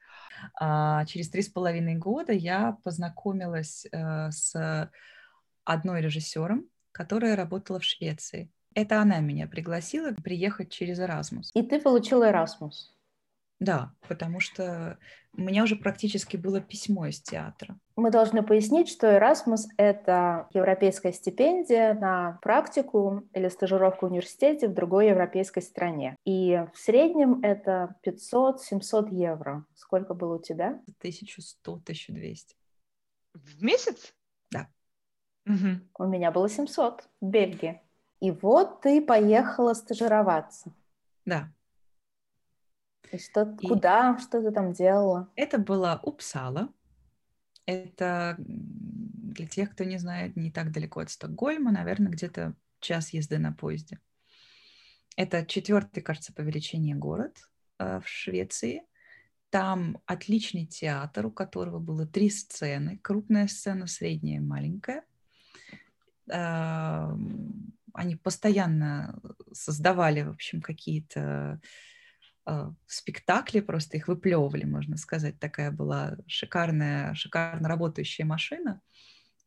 А 0.60 1.04
через 1.06 1.28
три 1.30 1.42
с 1.42 1.48
половиной 1.48 1.96
года 1.96 2.32
я 2.32 2.78
познакомилась 2.84 3.86
э, 3.90 4.30
с 4.30 4.90
одной 5.64 6.00
режиссером, 6.00 6.66
которая 6.92 7.34
работала 7.36 7.80
в 7.80 7.84
Швеции. 7.84 8.50
Это 8.74 9.00
она 9.00 9.20
меня 9.20 9.46
пригласила 9.46 10.12
приехать 10.12 10.70
через 10.70 11.00
Erasmus. 11.00 11.50
И 11.54 11.62
ты 11.62 11.80
получил 11.80 12.22
Erasmus. 12.22 12.92
Да, 13.60 13.92
потому 14.06 14.38
что 14.38 14.98
у 15.32 15.40
меня 15.40 15.64
уже 15.64 15.74
практически 15.74 16.36
было 16.36 16.60
письмо 16.60 17.06
из 17.06 17.20
театра. 17.20 17.76
Мы 17.96 18.12
должны 18.12 18.44
пояснить, 18.44 18.88
что 18.88 19.08
Erasmus— 19.08 19.62
это 19.76 20.48
европейская 20.52 21.12
стипендия 21.12 21.94
на 21.94 22.38
практику 22.40 23.24
или 23.32 23.48
стажировку 23.48 24.06
в 24.06 24.10
университете 24.10 24.68
в 24.68 24.74
другой 24.74 25.08
европейской 25.08 25.60
стране. 25.60 26.14
И 26.24 26.64
в 26.72 26.78
среднем 26.78 27.40
это 27.42 27.96
500-700 28.06 29.10
евро. 29.10 29.64
Сколько 29.74 30.14
было 30.14 30.36
у 30.36 30.42
тебя? 30.42 30.80
1100-1200. 31.02 32.54
В 33.34 33.62
месяц? 33.62 34.14
Да. 34.52 34.68
Мгм. 35.44 35.88
У 35.98 36.04
меня 36.04 36.30
было 36.30 36.48
700 36.48 37.08
в 37.20 37.26
Бельгии. 37.26 37.82
И 38.20 38.30
вот 38.30 38.80
ты 38.80 39.00
поехала 39.00 39.74
стажироваться. 39.74 40.72
Да, 41.24 41.52
И 43.12 43.18
что, 43.18 43.56
И- 43.60 43.66
куда, 43.68 44.18
что 44.18 44.42
ты 44.42 44.50
там 44.50 44.72
делала? 44.72 45.28
это 45.34 45.58
была 45.58 46.00
Упсала. 46.02 46.68
Это 47.64 48.36
для 48.38 49.46
тех, 49.46 49.70
кто 49.72 49.84
не 49.84 49.98
знает, 49.98 50.36
не 50.36 50.50
так 50.50 50.72
далеко 50.72 51.00
от 51.00 51.10
Стокгольма, 51.10 51.70
наверное, 51.70 52.10
где-то 52.10 52.54
час 52.80 53.10
езды 53.10 53.38
на 53.38 53.52
поезде. 53.52 54.00
Это 55.16 55.44
четвертый, 55.44 56.00
кажется, 56.00 56.32
по 56.32 56.40
величине 56.42 56.94
город 56.94 57.36
э, 57.78 58.00
в 58.00 58.08
Швеции. 58.08 58.82
Там 59.50 60.00
отличный 60.06 60.66
театр, 60.66 61.26
у 61.26 61.30
которого 61.30 61.78
было 61.78 62.06
три 62.06 62.30
сцены. 62.30 62.98
Крупная 62.98 63.48
сцена, 63.48 63.86
средняя 63.86 64.36
и 64.36 64.44
маленькая. 64.44 65.04
Эм, 66.28 67.72
Они 67.94 68.16
постоянно 68.16 69.20
создавали, 69.52 70.22
в 70.22 70.30
общем, 70.30 70.60
какие-то 70.60 71.60
э, 72.46 72.70
спектакли, 72.86 73.60
просто 73.60 73.96
их 73.96 74.08
выплевывали, 74.08 74.64
можно 74.64 74.96
сказать. 74.96 75.38
Такая 75.38 75.70
была 75.70 76.16
шикарная, 76.26 77.14
шикарно 77.14 77.68
работающая 77.68 78.24
машина. 78.24 78.80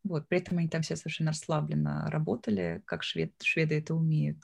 Вот, 0.04 0.28
при 0.28 0.40
этом 0.40 0.58
они 0.58 0.68
там 0.68 0.82
все 0.82 0.96
совершенно 0.96 1.32
расслабленно 1.32 2.10
работали, 2.10 2.82
как 2.86 3.04
швед, 3.04 3.34
шведы 3.42 3.78
это 3.78 3.94
умеют. 3.94 4.38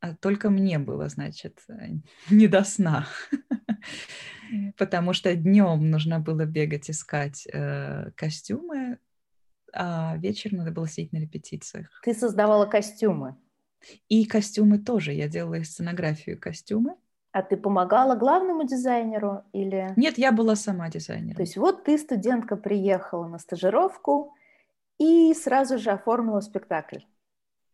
А 0.00 0.14
только 0.14 0.50
мне 0.50 0.78
было, 0.78 1.08
значит, 1.08 1.62
э, 1.68 1.88
не 2.30 2.48
до 2.48 2.64
сна, 2.64 3.06
потому 4.76 5.12
что 5.12 5.34
днем 5.34 5.90
нужно 5.90 6.20
было 6.20 6.44
бегать 6.44 6.90
искать 6.90 7.46
э, 7.52 8.10
костюмы, 8.14 8.98
а 9.72 10.16
вечером 10.16 10.58
надо 10.58 10.70
было 10.72 10.88
сидеть 10.88 11.12
на 11.12 11.18
репетициях. 11.18 11.88
Ты 12.02 12.14
создавала 12.14 12.66
костюмы, 12.66 13.36
И 14.08 14.24
костюмы 14.26 14.78
тоже. 14.78 15.12
Я 15.12 15.28
делала 15.28 15.62
сценографию 15.64 16.38
костюмы. 16.40 16.94
а 17.32 17.42
ты 17.42 17.56
помогала 17.56 18.16
главному 18.16 18.64
дизайнеру 18.64 19.44
или... 19.52 19.92
Нет, 19.96 20.18
я 20.18 20.32
была 20.32 20.56
сама 20.56 20.88
дизайнером. 20.88 21.36
То 21.36 21.42
есть 21.42 21.56
вот 21.56 21.84
ты, 21.84 21.98
студентка, 21.98 22.56
приехала 22.56 23.28
на 23.28 23.38
стажировку 23.38 24.34
и 24.98 25.32
сразу 25.34 25.78
же 25.78 25.90
оформила 25.90 26.40
спектакль. 26.40 27.00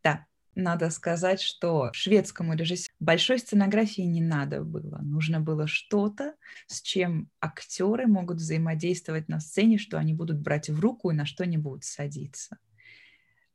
Да, 0.03 0.27
надо 0.55 0.91
сказать, 0.91 1.41
что 1.41 1.91
шведскому 1.93 2.55
режиссеру 2.55 2.94
большой 3.05 3.39
сценографии 3.39 4.03
не 4.03 4.21
надо 4.21 4.63
было. 4.63 4.99
Нужно 5.03 5.41
было 5.41 5.67
что-то, 5.67 6.35
с 6.67 6.83
чем 6.83 7.31
актеры 7.41 8.07
могут 8.07 8.39
взаимодействовать 8.39 9.29
на 9.29 9.41
сцене, 9.41 9.79
что 9.79 9.99
они 9.99 10.15
будут 10.15 10.41
брать 10.41 10.69
в 10.69 10.81
руку 10.81 11.11
и 11.11 11.15
на 11.15 11.27
что 11.27 11.45
они 11.45 11.59
будут 11.59 11.85
садиться. 11.85 12.59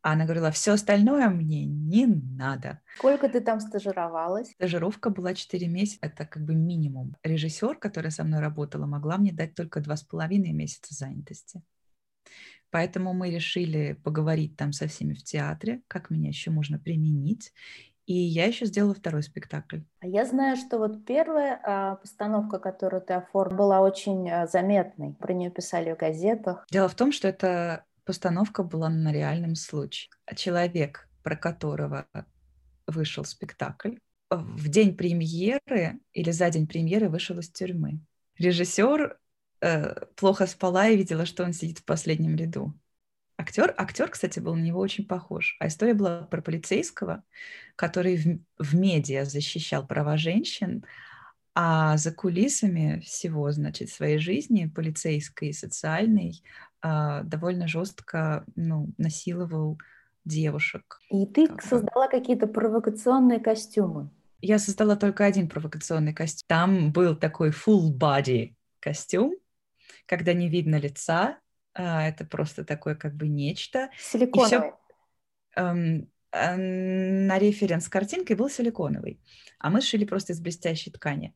А 0.01 0.13
она 0.13 0.23
говорила, 0.23 0.49
все 0.51 0.73
остальное 0.73 1.29
мне 1.29 1.65
не 1.65 2.05
надо. 2.05 2.79
Сколько 2.97 3.27
ты 3.27 3.41
там 3.41 3.59
стажировалась? 3.59 4.51
Стажировка 4.51 5.09
была 5.09 5.33
4 5.33 5.67
месяца, 5.67 5.99
это 6.01 6.25
как 6.25 6.45
бы 6.45 6.55
минимум. 6.55 7.17
Режиссер, 7.21 7.75
которая 7.75 8.11
со 8.11 8.23
мной 8.23 8.39
работала, 8.39 8.85
могла 8.85 9.17
мне 9.17 9.33
дать 9.33 9.55
только 9.55 9.81
2,5 9.81 10.29
месяца 10.53 10.95
занятости. 10.95 11.61
Поэтому 12.71 13.13
мы 13.13 13.31
решили 13.31 13.93
поговорить 14.03 14.55
там 14.55 14.73
со 14.73 14.87
всеми 14.87 15.13
в 15.13 15.23
театре, 15.23 15.81
как 15.87 16.09
меня 16.09 16.29
еще 16.29 16.51
можно 16.51 16.77
применить. 16.77 17.51
И 18.09 18.13
я 18.13 18.47
еще 18.47 18.65
сделала 18.65 18.95
второй 18.95 19.21
спектакль. 19.21 19.81
А 19.99 20.07
я 20.07 20.25
знаю, 20.25 20.57
что 20.57 20.79
вот 20.79 21.05
первая 21.05 21.61
а, 21.63 21.95
постановка, 21.97 22.57
которую 22.57 23.03
ты 23.03 23.13
оформила, 23.13 23.55
была 23.55 23.81
очень 23.81 24.27
а, 24.27 24.47
заметной. 24.47 25.13
Про 25.13 25.33
нее 25.33 25.51
писали 25.51 25.93
в 25.93 25.97
газетах. 25.97 26.65
Дело 26.71 26.89
в 26.89 26.95
том, 26.95 27.11
что 27.11 27.27
эта 27.27 27.85
постановка 28.05 28.63
была 28.63 28.89
на 28.89 29.13
реальном 29.13 29.53
случае. 29.53 30.09
Человек, 30.35 31.07
про 31.21 31.35
которого 31.35 32.07
вышел 32.87 33.25
спектакль, 33.25 33.97
в 34.31 34.69
день 34.69 34.97
премьеры 34.97 35.99
или 36.11 36.31
за 36.31 36.49
день 36.49 36.65
премьеры 36.65 37.09
вышел 37.09 37.37
из 37.37 37.51
тюрьмы. 37.51 37.99
Режиссер 38.39 39.19
э, 39.61 40.05
плохо 40.15 40.47
спала 40.47 40.87
и 40.87 40.97
видела, 40.97 41.27
что 41.27 41.43
он 41.43 41.53
сидит 41.53 41.77
в 41.77 41.85
последнем 41.85 42.35
ряду. 42.35 42.73
Актер, 43.39 43.73
актер, 43.77 44.09
кстати, 44.09 44.41
был 44.41 44.53
на 44.53 44.61
него 44.61 44.81
очень 44.81 45.05
похож. 45.05 45.55
А 45.61 45.67
история 45.67 45.93
была 45.93 46.23
про 46.23 46.41
полицейского, 46.41 47.23
который 47.77 48.17
в, 48.17 48.39
в 48.61 48.75
медиа 48.75 49.23
защищал 49.23 49.87
права 49.87 50.17
женщин, 50.17 50.83
а 51.55 51.95
за 51.95 52.11
кулисами 52.11 52.99
всего, 52.99 53.49
значит, 53.51 53.91
своей 53.91 54.17
жизни, 54.17 54.65
полицейской 54.65 55.49
и 55.49 55.53
социальной, 55.53 56.43
э, 56.83 57.21
довольно 57.23 57.69
жестко 57.69 58.43
ну, 58.57 58.89
насиловал 58.97 59.77
девушек. 60.25 60.99
И 61.09 61.25
ты 61.25 61.47
Как 61.47 61.61
создала 61.61 62.09
какие-то 62.09 62.45
провокационные 62.45 63.39
костюмы. 63.39 64.09
Я 64.41 64.59
создала 64.59 64.97
только 64.97 65.23
один 65.23 65.47
провокационный 65.47 66.13
костюм. 66.13 66.45
Там 66.49 66.91
был 66.91 67.15
такой 67.15 67.51
full 67.51 67.97
body 67.97 68.53
костюм, 68.81 69.33
когда 70.07 70.33
не 70.33 70.49
видно 70.49 70.75
лица, 70.75 71.37
а, 71.73 72.07
это 72.07 72.25
просто 72.25 72.63
такое 72.63 72.95
как 72.95 73.15
бы 73.15 73.27
нечто. 73.27 73.89
Силиконовые. 73.97 74.73
Эм, 75.55 76.09
э, 76.31 76.55
на 76.55 77.39
референс 77.39 77.87
картинкой 77.89 78.35
был 78.35 78.49
силиконовый, 78.49 79.21
а 79.59 79.69
мы 79.69 79.81
шили 79.81 80.05
просто 80.05 80.33
из 80.33 80.39
блестящей 80.39 80.91
ткани. 80.91 81.35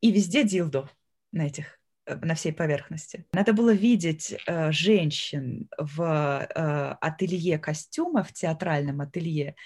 И 0.00 0.12
везде 0.12 0.44
дилдо 0.44 0.88
на 1.32 1.46
этих 1.46 1.78
э, 2.06 2.16
на 2.16 2.34
всей 2.34 2.52
поверхности. 2.52 3.26
Надо 3.32 3.52
было 3.52 3.72
видеть 3.72 4.34
э, 4.46 4.72
женщин 4.72 5.68
в 5.78 6.02
э, 6.02 6.96
ателье 7.00 7.58
костюма, 7.58 8.22
в 8.22 8.32
театральном 8.32 9.00
ателье, 9.00 9.56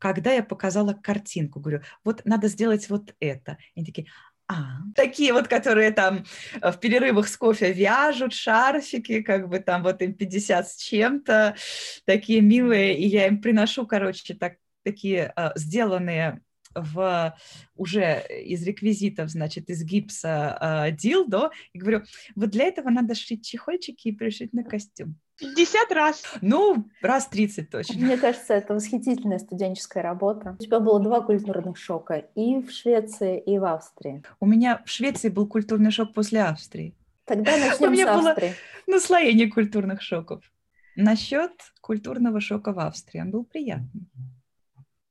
когда 0.00 0.32
я 0.32 0.42
показала 0.42 0.94
картинку, 0.94 1.60
говорю, 1.60 1.82
вот 2.04 2.22
надо 2.24 2.48
сделать 2.48 2.88
вот 2.88 3.14
это. 3.20 3.58
И 3.74 3.80
они 3.80 3.86
такие, 3.86 4.08
а, 4.50 4.82
такие 4.96 5.32
вот, 5.32 5.46
которые 5.46 5.92
там 5.92 6.24
э, 6.60 6.72
в 6.72 6.80
перерывах 6.80 7.28
с 7.28 7.36
кофе 7.36 7.72
вяжут 7.72 8.32
шарфики, 8.32 9.22
как 9.22 9.48
бы 9.48 9.60
там 9.60 9.84
вот 9.84 10.02
им 10.02 10.12
50 10.12 10.68
с 10.68 10.76
чем-то, 10.76 11.54
такие 12.04 12.40
милые, 12.40 12.98
и 12.98 13.06
я 13.06 13.28
им 13.28 13.40
приношу, 13.40 13.86
короче, 13.86 14.34
так, 14.34 14.54
такие 14.82 15.32
э, 15.36 15.50
сделанные 15.54 16.40
в 16.74 17.36
уже 17.76 18.24
из 18.28 18.64
реквизитов, 18.64 19.30
значит, 19.30 19.70
из 19.70 19.84
гипса 19.84 20.58
э, 20.60 20.92
дилдо, 20.92 21.50
и 21.72 21.78
говорю, 21.78 22.02
вот 22.34 22.50
для 22.50 22.64
этого 22.64 22.90
надо 22.90 23.14
шить 23.14 23.46
чехольчики 23.46 24.08
и 24.08 24.12
пришить 24.12 24.52
на 24.52 24.64
костюм. 24.64 25.16
50 25.40 25.92
раз. 25.92 26.22
Ну, 26.42 26.88
раз 27.02 27.26
30 27.28 27.70
точно. 27.70 28.04
Мне 28.04 28.16
кажется, 28.16 28.54
это 28.54 28.74
восхитительная 28.74 29.38
студенческая 29.38 30.02
работа. 30.02 30.56
У 30.58 30.62
тебя 30.62 30.80
было 30.80 31.00
два 31.00 31.22
культурных 31.22 31.76
шока 31.76 32.14
и 32.34 32.60
в 32.60 32.70
Швеции, 32.70 33.40
и 33.40 33.58
в 33.58 33.64
Австрии. 33.64 34.22
У 34.38 34.46
меня 34.46 34.82
в 34.84 34.90
Швеции 34.90 35.28
был 35.28 35.46
культурный 35.46 35.90
шок 35.90 36.12
после 36.14 36.42
Австрии. 36.42 36.94
Тогда 37.24 37.56
начнем 37.56 37.92
меня 37.92 38.12
с 38.12 38.20
было-. 38.20 38.36
Наслоение 38.86 39.50
культурных 39.50 40.02
шоков. 40.02 40.42
Насчет 40.96 41.52
культурного 41.80 42.40
шока 42.40 42.72
в 42.72 42.78
Австрии. 42.78 43.20
Он 43.20 43.30
был 43.30 43.44
приятный. 43.44 44.08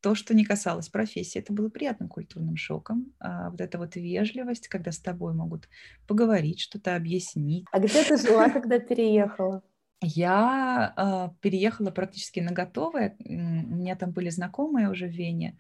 то, 0.01 0.15
что 0.15 0.33
не 0.33 0.45
касалось 0.45 0.89
профессии, 0.89 1.39
это 1.39 1.53
было 1.53 1.69
приятным 1.69 2.09
культурным 2.09 2.55
шоком. 2.55 3.13
А 3.19 3.49
вот 3.49 3.61
эта 3.61 3.77
вот 3.77 3.95
вежливость, 3.95 4.67
когда 4.67 4.91
с 4.91 4.99
тобой 4.99 5.33
могут 5.33 5.67
поговорить, 6.07 6.59
что-то 6.59 6.95
объяснить. 6.95 7.65
А 7.71 7.79
где 7.79 8.03
ты 8.03 8.17
жила, 8.17 8.49
когда 8.49 8.79
переехала? 8.79 9.63
Я 10.01 10.93
э, 10.95 11.35
переехала 11.41 11.91
практически 11.91 12.39
на 12.39 12.51
готовое. 12.51 13.17
У 13.19 13.31
меня 13.33 13.95
там 13.95 14.12
были 14.12 14.29
знакомые 14.29 14.89
уже 14.89 15.07
в 15.07 15.12
Вене. 15.12 15.57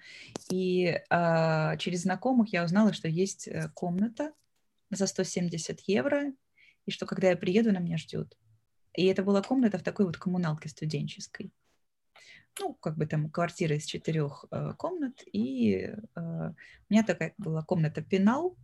И 0.49 0.85
э, 0.85 1.77
через 1.77 2.03
знакомых 2.03 2.53
я 2.53 2.63
узнала, 2.63 2.93
что 2.93 3.09
есть 3.09 3.47
э, 3.47 3.69
комната 3.73 4.31
за 4.91 5.07
170 5.07 5.81
евро, 5.81 6.33
и 6.85 6.91
что 6.91 7.05
когда 7.05 7.29
я 7.29 7.35
приеду, 7.35 7.69
она 7.69 7.79
меня 7.79 7.97
ждет. 7.97 8.37
И 8.93 9.05
это 9.05 9.23
была 9.23 9.41
комната 9.41 9.77
в 9.77 9.83
такой 9.83 10.05
вот 10.05 10.17
коммуналке 10.17 10.69
студенческой. 10.69 11.51
Ну, 12.59 12.73
как 12.73 12.97
бы 12.97 13.05
там 13.05 13.29
квартира 13.29 13.75
из 13.75 13.85
четырех 13.85 14.45
э, 14.51 14.73
комнат, 14.77 15.21
и 15.31 15.75
э, 15.75 15.99
у 16.15 16.53
меня 16.89 17.03
такая 17.03 17.33
была 17.37 17.61
комната 17.63 18.01
пенал, 18.01 18.57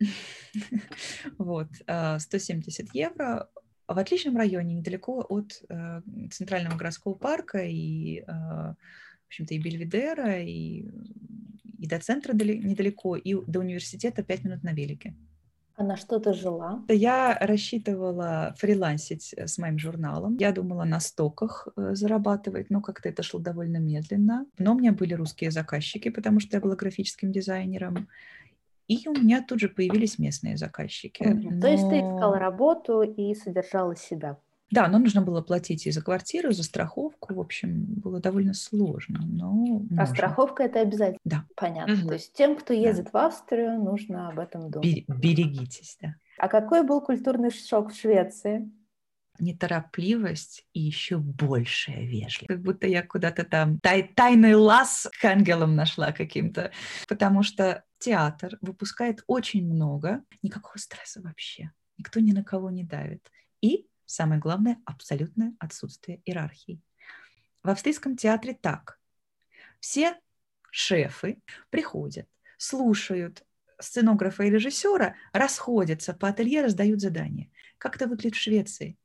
вот, 1.38 1.68
170 1.76 2.86
э, 2.86 2.88
евро, 2.92 3.48
в 3.88 3.98
отличном 3.98 4.36
районе, 4.36 4.74
недалеко 4.74 5.24
от 5.28 5.62
э, 5.68 6.00
центрального 6.30 6.76
городского 6.76 7.14
парка 7.14 7.58
и, 7.58 8.20
э, 8.20 8.24
в 8.26 8.76
общем-то, 9.26 9.54
и 9.54 9.58
Бельведера, 9.58 10.40
и, 10.40 10.88
и 11.78 11.86
до 11.86 11.98
центра 11.98 12.32
недалеко, 12.32 13.16
и 13.16 13.34
до 13.46 13.60
университета 13.60 14.22
5 14.22 14.44
минут 14.44 14.62
на 14.62 14.72
велике. 14.72 15.14
А 15.74 15.84
на 15.84 15.96
что 15.96 16.18
ты 16.18 16.34
жила? 16.34 16.84
Я 16.88 17.36
рассчитывала 17.40 18.54
фрилансить 18.58 19.34
э, 19.36 19.46
с 19.46 19.58
моим 19.58 19.78
журналом. 19.78 20.36
Я 20.38 20.52
думала 20.52 20.84
на 20.84 21.00
стоках 21.00 21.68
э, 21.76 21.94
зарабатывать, 21.94 22.70
но 22.70 22.80
как-то 22.80 23.08
это 23.08 23.22
шло 23.22 23.40
довольно 23.40 23.78
медленно. 23.78 24.46
Но 24.58 24.74
у 24.74 24.78
меня 24.78 24.92
были 24.92 25.14
русские 25.14 25.50
заказчики, 25.50 26.10
потому 26.10 26.40
что 26.40 26.56
я 26.56 26.60
была 26.60 26.76
графическим 26.76 27.32
дизайнером. 27.32 28.08
И 28.88 29.08
у 29.08 29.12
меня 29.12 29.42
тут 29.46 29.60
же 29.60 29.68
появились 29.68 30.18
местные 30.18 30.56
заказчики. 30.56 31.22
Mm-hmm. 31.22 31.50
Но... 31.50 31.60
То 31.60 31.68
есть 31.68 31.88
ты 31.88 31.96
искала 31.98 32.38
работу 32.38 33.02
и 33.02 33.34
содержала 33.34 33.96
себя. 33.96 34.38
Да, 34.72 34.88
но 34.88 34.98
нужно 34.98 35.20
было 35.20 35.42
платить 35.42 35.86
и 35.86 35.90
за 35.90 36.00
квартиру, 36.00 36.48
и 36.48 36.54
за 36.54 36.62
страховку. 36.62 37.34
В 37.34 37.40
общем, 37.40 37.84
было 37.84 38.20
довольно 38.20 38.54
сложно. 38.54 39.20
Но 39.22 39.82
а 39.98 40.06
страховка 40.06 40.62
это 40.62 40.80
обязательно? 40.80 41.18
Да. 41.24 41.44
Понятно. 41.56 41.92
Угу. 41.92 42.08
То 42.08 42.14
есть 42.14 42.32
тем, 42.32 42.56
кто 42.56 42.72
едет 42.72 43.04
да. 43.04 43.10
в 43.12 43.16
Австрию, 43.26 43.78
нужно 43.78 44.30
об 44.30 44.38
этом 44.38 44.70
думать. 44.70 45.04
Берегитесь, 45.08 45.98
да. 46.00 46.14
А 46.38 46.48
какой 46.48 46.84
был 46.84 47.02
культурный 47.02 47.50
шок 47.50 47.92
в 47.92 48.00
Швеции? 48.00 48.70
неторопливость 49.38 50.64
и 50.72 50.80
еще 50.80 51.18
большая 51.18 52.04
вежливость. 52.04 52.46
Как 52.46 52.62
будто 52.62 52.86
я 52.86 53.02
куда-то 53.02 53.44
там 53.44 53.78
тай 53.80 54.02
тайный 54.02 54.54
лаз 54.54 55.08
к 55.20 55.24
ангелам 55.24 55.74
нашла 55.74 56.12
каким-то. 56.12 56.70
Потому 57.08 57.42
что 57.42 57.82
театр 58.02 58.58
выпускает 58.60 59.22
очень 59.26 59.66
много, 59.66 60.24
никакого 60.42 60.78
стресса 60.78 61.20
вообще. 61.20 61.72
Никто 61.98 62.20
ни 62.20 62.32
на 62.32 62.42
кого 62.42 62.70
не 62.70 62.84
давит. 62.84 63.30
И, 63.60 63.86
самое 64.06 64.40
главное, 64.40 64.80
абсолютное 64.84 65.54
отсутствие 65.58 66.20
иерархии. 66.24 66.80
В 67.62 67.70
австрийском 67.70 68.16
театре 68.16 68.54
так. 68.54 68.98
Все 69.80 70.18
шефы 70.70 71.40
приходят, 71.70 72.28
слушают 72.56 73.44
сценографа 73.78 74.44
и 74.44 74.50
режиссера, 74.50 75.14
расходятся 75.32 76.12
по 76.12 76.28
ателье, 76.28 76.62
раздают 76.62 77.00
задания. 77.00 77.50
Как 77.78 77.96
это 77.96 78.06
выглядит 78.06 78.34
в 78.34 78.40
Швеции? 78.40 78.96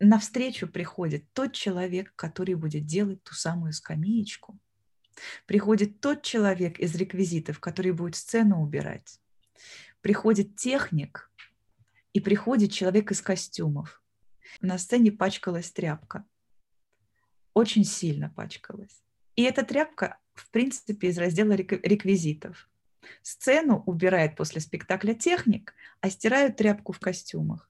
навстречу 0.00 0.68
приходит 0.68 1.24
тот 1.32 1.52
человек, 1.52 2.12
который 2.16 2.54
будет 2.54 2.86
делать 2.86 3.22
ту 3.22 3.34
самую 3.34 3.72
скамеечку. 3.72 4.58
Приходит 5.46 6.00
тот 6.00 6.22
человек 6.22 6.78
из 6.78 6.94
реквизитов, 6.94 7.60
который 7.60 7.92
будет 7.92 8.16
сцену 8.16 8.62
убирать. 8.62 9.20
Приходит 10.00 10.56
техник, 10.56 11.30
и 12.14 12.20
приходит 12.20 12.72
человек 12.72 13.10
из 13.10 13.20
костюмов. 13.20 14.00
На 14.60 14.78
сцене 14.78 15.12
пачкалась 15.12 15.70
тряпка. 15.70 16.24
Очень 17.52 17.84
сильно 17.84 18.30
пачкалась. 18.30 19.02
И 19.36 19.42
эта 19.42 19.64
тряпка, 19.64 20.18
в 20.32 20.48
принципе, 20.50 21.08
из 21.08 21.18
раздела 21.18 21.52
реквизитов. 21.52 22.70
Сцену 23.22 23.82
убирает 23.86 24.36
после 24.36 24.60
спектакля 24.60 25.14
техник, 25.14 25.74
а 26.00 26.08
стирают 26.08 26.56
тряпку 26.56 26.92
в 26.92 27.00
костюмах. 27.00 27.68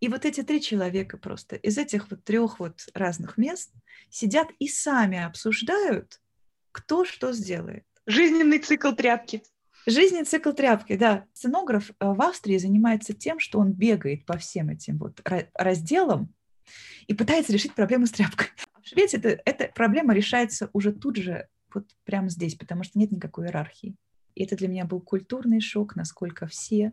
И 0.00 0.08
вот 0.08 0.26
эти 0.26 0.42
три 0.42 0.60
человека 0.60 1.16
просто 1.16 1.56
из 1.56 1.78
этих 1.78 2.10
вот 2.10 2.22
трех 2.22 2.60
вот 2.60 2.86
разных 2.92 3.38
мест 3.38 3.72
сидят 4.10 4.48
и 4.58 4.68
сами 4.68 5.24
обсуждают, 5.24 6.20
кто 6.74 7.04
что 7.04 7.32
сделает. 7.32 7.84
Жизненный 8.04 8.58
цикл 8.58 8.92
тряпки. 8.92 9.42
Жизненный 9.86 10.24
цикл 10.24 10.50
тряпки, 10.50 10.96
да. 10.96 11.24
Сценограф 11.32 11.90
э, 11.90 11.94
в 12.00 12.20
Австрии 12.20 12.58
занимается 12.58 13.14
тем, 13.14 13.38
что 13.38 13.60
он 13.60 13.72
бегает 13.72 14.26
по 14.26 14.36
всем 14.36 14.70
этим 14.70 14.98
вот 14.98 15.20
разделам 15.54 16.34
и 17.06 17.14
пытается 17.14 17.52
решить 17.52 17.74
проблему 17.74 18.06
с 18.06 18.10
тряпкой. 18.10 18.48
В 18.82 18.88
Швеции 18.88 19.18
это, 19.18 19.40
эта 19.44 19.72
проблема 19.74 20.14
решается 20.14 20.68
уже 20.72 20.92
тут 20.92 21.16
же, 21.16 21.48
вот 21.72 21.86
прямо 22.04 22.28
здесь, 22.28 22.56
потому 22.56 22.82
что 22.82 22.98
нет 22.98 23.12
никакой 23.12 23.46
иерархии. 23.46 23.94
И 24.34 24.44
это 24.44 24.56
для 24.56 24.68
меня 24.68 24.84
был 24.84 25.00
культурный 25.00 25.60
шок, 25.60 25.94
насколько 25.94 26.46
все 26.46 26.92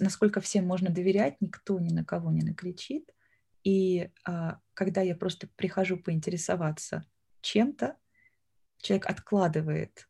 насколько 0.00 0.40
всем 0.40 0.66
можно 0.66 0.90
доверять, 0.90 1.36
никто 1.40 1.78
ни 1.78 1.92
на 1.92 2.04
кого 2.04 2.32
не 2.32 2.42
накричит. 2.42 3.14
И 3.62 4.10
а, 4.24 4.58
когда 4.74 5.00
я 5.02 5.14
просто 5.14 5.48
прихожу 5.56 5.96
поинтересоваться 5.96 7.04
чем-то, 7.40 7.96
человек 8.80 9.06
откладывает 9.08 10.08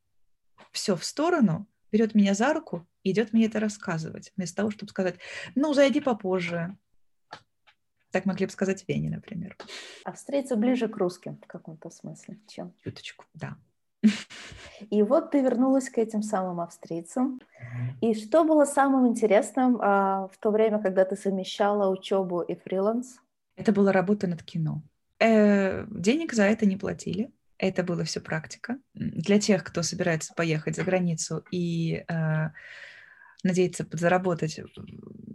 все 0.72 0.96
в 0.96 1.04
сторону, 1.04 1.66
берет 1.92 2.14
меня 2.14 2.34
за 2.34 2.52
руку 2.52 2.86
и 3.02 3.12
идет 3.12 3.32
мне 3.32 3.46
это 3.46 3.60
рассказывать, 3.60 4.32
вместо 4.36 4.56
того, 4.56 4.70
чтобы 4.70 4.90
сказать, 4.90 5.16
ну, 5.54 5.72
зайди 5.74 6.00
попозже. 6.00 6.76
Так 8.10 8.24
могли 8.24 8.46
бы 8.46 8.52
сказать 8.52 8.84
Вене, 8.88 9.10
например. 9.10 9.56
Австрийцы 10.04 10.56
ближе 10.56 10.88
к 10.88 10.96
русским 10.96 11.36
в 11.36 11.46
каком-то 11.46 11.90
смысле, 11.90 12.38
чем? 12.46 12.72
Чуточку, 12.82 13.24
да. 13.34 13.56
И 14.90 15.02
вот 15.02 15.30
ты 15.30 15.40
вернулась 15.40 15.88
к 15.88 15.98
этим 15.98 16.22
самым 16.22 16.60
австрийцам. 16.60 17.40
И 18.00 18.14
что 18.14 18.44
было 18.44 18.64
самым 18.64 19.06
интересным 19.06 19.78
а, 19.80 20.28
в 20.28 20.38
то 20.38 20.50
время, 20.50 20.80
когда 20.80 21.04
ты 21.04 21.16
совмещала 21.16 21.90
учебу 21.90 22.40
и 22.42 22.54
фриланс? 22.54 23.20
Это 23.56 23.72
была 23.72 23.92
работа 23.92 24.26
над 24.26 24.42
кино. 24.42 24.82
Э, 25.18 25.86
денег 25.88 26.34
за 26.34 26.44
это 26.44 26.66
не 26.66 26.76
платили. 26.76 27.30
Это 27.58 27.82
было 27.82 28.04
все 28.04 28.20
практика. 28.20 28.78
Для 28.94 29.38
тех, 29.38 29.64
кто 29.64 29.82
собирается 29.82 30.34
поехать 30.34 30.76
за 30.76 30.84
границу 30.84 31.44
и 31.50 32.04
э, 32.08 32.50
надеется 33.42 33.84
подзаработать 33.84 34.60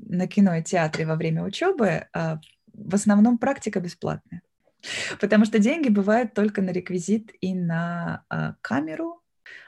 на 0.08 0.28
кино 0.28 0.56
и 0.56 0.64
театре 0.64 1.06
во 1.06 1.16
время 1.16 1.44
учебы, 1.44 2.08
э, 2.14 2.38
в 2.74 2.96
основном 2.96 3.38
практика 3.38 3.80
бесплатная. 3.80 4.42
Потому 5.20 5.46
что 5.46 5.60
деньги 5.60 5.90
бывают 5.90 6.34
только 6.34 6.62
на 6.62 6.72
реквизит 6.72 7.32
и 7.40 7.54
на 7.54 8.24
э, 8.30 8.54
камеру, 8.62 9.22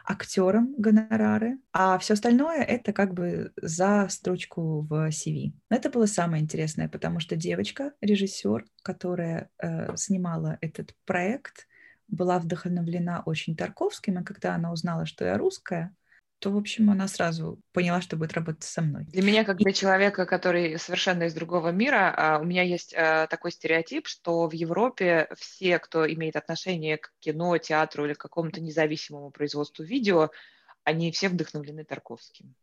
актерам 0.06 0.76
гонорары, 0.78 1.60
а 1.72 1.98
все 1.98 2.14
остальное 2.14 2.62
это 2.62 2.94
как 2.94 3.14
бы 3.14 3.52
за 3.62 4.08
строчку 4.10 4.82
в 4.82 5.10
CV. 5.10 5.54
Это 5.70 5.90
было 5.90 6.06
самое 6.06 6.44
интересное, 6.44 6.90
потому 6.90 7.20
что 7.20 7.36
девочка, 7.36 7.94
режиссер, 8.02 8.66
которая 8.82 9.50
э, 9.62 9.96
снимала 9.96 10.58
этот 10.62 10.96
проект, 11.06 11.68
была 12.08 12.40
вдохновлена 12.40 13.24
очень 13.26 13.56
Тарковским, 13.56 14.20
и 14.20 14.24
когда 14.24 14.56
она 14.56 14.72
узнала, 14.72 15.06
что 15.06 15.26
я 15.26 15.38
русская, 15.38 15.96
то, 16.44 16.52
в 16.52 16.58
общем, 16.58 16.90
она 16.90 17.08
сразу 17.08 17.58
поняла, 17.72 18.02
что 18.02 18.18
будет 18.18 18.34
работать 18.34 18.66
со 18.66 18.82
мной. 18.82 19.06
Для 19.06 19.22
меня, 19.24 19.46
как 19.46 19.60
для 19.60 19.72
человека, 19.72 20.26
который 20.26 20.78
совершенно 20.78 21.24
из 21.24 21.34
другого 21.34 21.70
мира, 21.70 22.14
а, 22.18 22.40
у 22.40 22.44
меня 22.44 22.64
есть 22.64 22.94
а, 22.94 23.28
такой 23.28 23.54
стереотип, 23.54 24.08
что 24.08 24.50
в 24.50 24.52
Европе 24.52 25.30
все, 25.38 25.80
кто 25.80 26.06
имеет 26.06 26.36
отношение 26.36 26.98
к 26.98 27.14
кино, 27.20 27.58
театру 27.60 28.06
или 28.06 28.14
к 28.14 28.18
какому-то 28.18 28.60
независимому 28.60 29.32
производству 29.32 29.86
видео, 29.86 30.32
они 30.84 31.14
все 31.14 31.30
вдохновлены 31.30 31.86
Тарковским. 31.86 32.54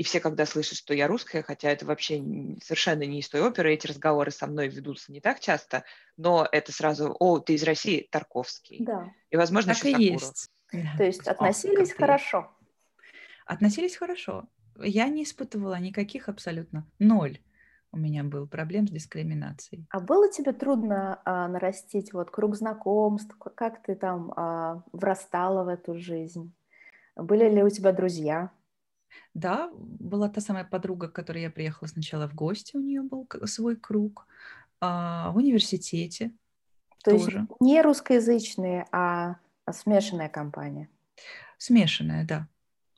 И 0.00 0.02
все, 0.02 0.18
когда 0.18 0.46
слышат, 0.46 0.78
что 0.78 0.94
я 0.94 1.06
русская, 1.06 1.42
хотя 1.42 1.70
это 1.70 1.84
вообще 1.84 2.16
совершенно 2.62 3.02
не 3.02 3.20
из 3.20 3.28
той 3.28 3.42
оперы, 3.42 3.74
эти 3.74 3.86
разговоры 3.86 4.30
со 4.30 4.46
мной 4.46 4.68
ведутся 4.68 5.12
не 5.12 5.20
так 5.20 5.40
часто, 5.40 5.84
но 6.16 6.48
это 6.50 6.72
сразу, 6.72 7.14
о, 7.20 7.38
ты 7.38 7.52
из 7.52 7.62
России, 7.64 8.08
Тарковский. 8.10 8.82
Да. 8.82 9.12
И, 9.28 9.36
возможно, 9.36 9.74
так 9.74 9.84
еще 9.84 9.98
и 9.98 10.12
есть. 10.12 10.48
То 10.96 11.04
есть 11.04 11.28
относились 11.28 11.92
О, 11.92 11.96
хорошо 11.96 12.50
относились 13.44 13.96
хорошо. 13.96 14.48
Я 14.78 15.08
не 15.08 15.24
испытывала 15.24 15.78
никаких 15.78 16.30
абсолютно 16.30 16.86
ноль 16.98 17.38
у 17.92 17.96
меня 17.96 18.22
был 18.22 18.46
проблем 18.46 18.86
с 18.86 18.90
дискриминацией. 18.90 19.86
А 19.90 20.00
было 20.00 20.30
тебе 20.30 20.52
трудно 20.52 21.20
а, 21.24 21.48
нарастить 21.48 22.12
вот 22.12 22.30
круг 22.30 22.54
знакомств? 22.54 23.36
Как 23.56 23.82
ты 23.82 23.96
там 23.96 24.32
а, 24.36 24.82
врастала 24.92 25.64
в 25.64 25.68
эту 25.68 25.98
жизнь? 25.98 26.54
Были 27.16 27.48
ли 27.48 27.62
у 27.62 27.68
тебя 27.68 27.92
друзья? 27.92 28.52
Да, 29.34 29.70
была 29.74 30.28
та 30.28 30.40
самая 30.40 30.64
подруга, 30.64 31.08
к 31.08 31.12
которой 31.12 31.42
я 31.42 31.50
приехала 31.50 31.88
сначала 31.88 32.28
в 32.28 32.34
гости, 32.34 32.76
у 32.76 32.80
нее 32.80 33.02
был 33.02 33.28
свой 33.44 33.76
круг. 33.76 34.26
А, 34.80 35.30
в 35.32 35.36
университете 35.36 36.32
То 37.04 37.12
тоже. 37.12 37.40
есть 37.40 37.60
не 37.60 37.82
русскоязычные, 37.82 38.86
а 38.92 39.36
Смешанная 39.72 40.28
компания. 40.28 40.88
Смешанная, 41.58 42.26
да. 42.26 42.48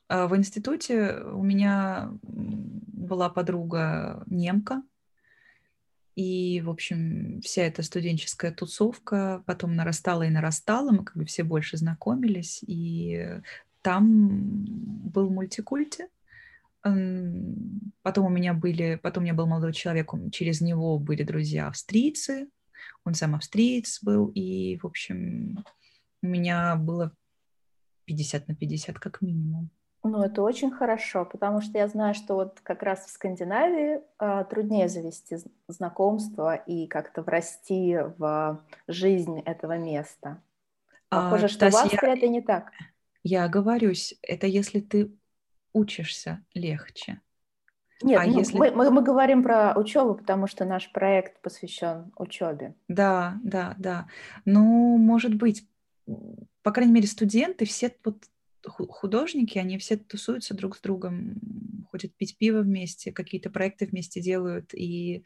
А 0.07 0.27
в 0.27 0.35
институте 0.35 1.17
у 1.33 1.43
меня 1.43 2.09
была 2.21 3.29
подруга 3.29 4.23
немка, 4.27 4.83
и, 6.15 6.61
в 6.61 6.69
общем, 6.69 7.41
вся 7.41 7.63
эта 7.63 7.81
студенческая 7.81 8.51
тусовка 8.51 9.43
потом 9.47 9.75
нарастала 9.75 10.23
и 10.23 10.29
нарастала, 10.29 10.91
мы 10.91 11.03
как 11.03 11.17
бы 11.17 11.25
все 11.25 11.43
больше 11.43 11.77
знакомились, 11.77 12.63
и 12.67 13.41
там 13.83 14.65
был 15.13 15.29
мультикульте. 15.29 16.07
Потом 16.81 18.25
у 18.25 18.29
меня 18.29 18.53
были, 18.53 18.95
потом 18.95 19.23
у 19.23 19.25
меня 19.25 19.33
был 19.33 19.45
молодой 19.45 19.73
человек, 19.73 20.11
через 20.31 20.59
него 20.59 20.99
были 20.99 21.23
друзья 21.23 21.67
австрийцы, 21.67 22.49
он 23.05 23.13
сам 23.13 23.35
австриец 23.35 23.99
был, 24.01 24.27
и, 24.27 24.77
в 24.79 24.85
общем, 24.85 25.63
у 26.21 26.27
меня 26.27 26.75
было 26.75 27.13
50 28.05 28.49
на 28.49 28.55
50 28.55 28.99
как 28.99 29.21
минимум. 29.21 29.69
Ну, 30.05 30.21
это 30.21 30.41
очень 30.41 30.71
хорошо, 30.71 31.23
потому 31.23 31.61
что 31.61 31.77
я 31.77 31.87
знаю, 31.87 32.13
что 32.13 32.35
вот 32.35 32.59
как 32.61 32.83
раз 32.83 33.05
в 33.05 33.09
Скандинавии 33.09 34.01
э, 34.19 34.45
труднее 34.49 34.89
завести 34.89 35.37
знакомство 35.69 36.55
и 36.55 36.87
как-то 36.87 37.21
врасти 37.21 37.97
в 38.17 38.61
жизнь 38.89 39.39
этого 39.39 39.77
места. 39.77 40.41
А, 41.09 41.23
Похоже, 41.23 41.45
а, 41.45 41.49
что 41.49 41.69
в 41.69 41.75
Австрии 41.75 42.05
я, 42.05 42.13
это 42.17 42.27
не 42.27 42.41
так. 42.41 42.71
Я 43.23 43.45
оговорюсь, 43.45 44.15
это 44.21 44.47
если 44.47 44.79
ты 44.79 45.11
учишься 45.71 46.43
легче. 46.53 47.21
Нет, 48.01 48.19
а 48.21 48.25
ну, 48.25 48.37
если... 48.37 48.57
мы, 48.57 48.71
мы, 48.71 48.91
мы 48.91 49.01
говорим 49.01 49.43
про 49.43 49.73
учебу, 49.77 50.15
потому 50.15 50.47
что 50.47 50.65
наш 50.65 50.91
проект 50.91 51.41
посвящен 51.41 52.11
учебе. 52.17 52.75
Да, 52.87 53.39
да, 53.43 53.75
да. 53.77 54.07
Ну, 54.43 54.97
может 54.97 55.35
быть, 55.35 55.65
по 56.63 56.71
крайней 56.71 56.93
мере, 56.93 57.07
студенты 57.07 57.65
все 57.65 57.95
вот 58.03 58.25
художники, 58.69 59.57
они 59.57 59.77
все 59.77 59.97
тусуются 59.97 60.53
друг 60.53 60.77
с 60.77 60.81
другом, 60.81 61.35
ходят 61.91 62.15
пить 62.15 62.37
пиво 62.37 62.61
вместе, 62.61 63.11
какие-то 63.11 63.49
проекты 63.49 63.85
вместе 63.85 64.21
делают, 64.21 64.73
и 64.73 65.23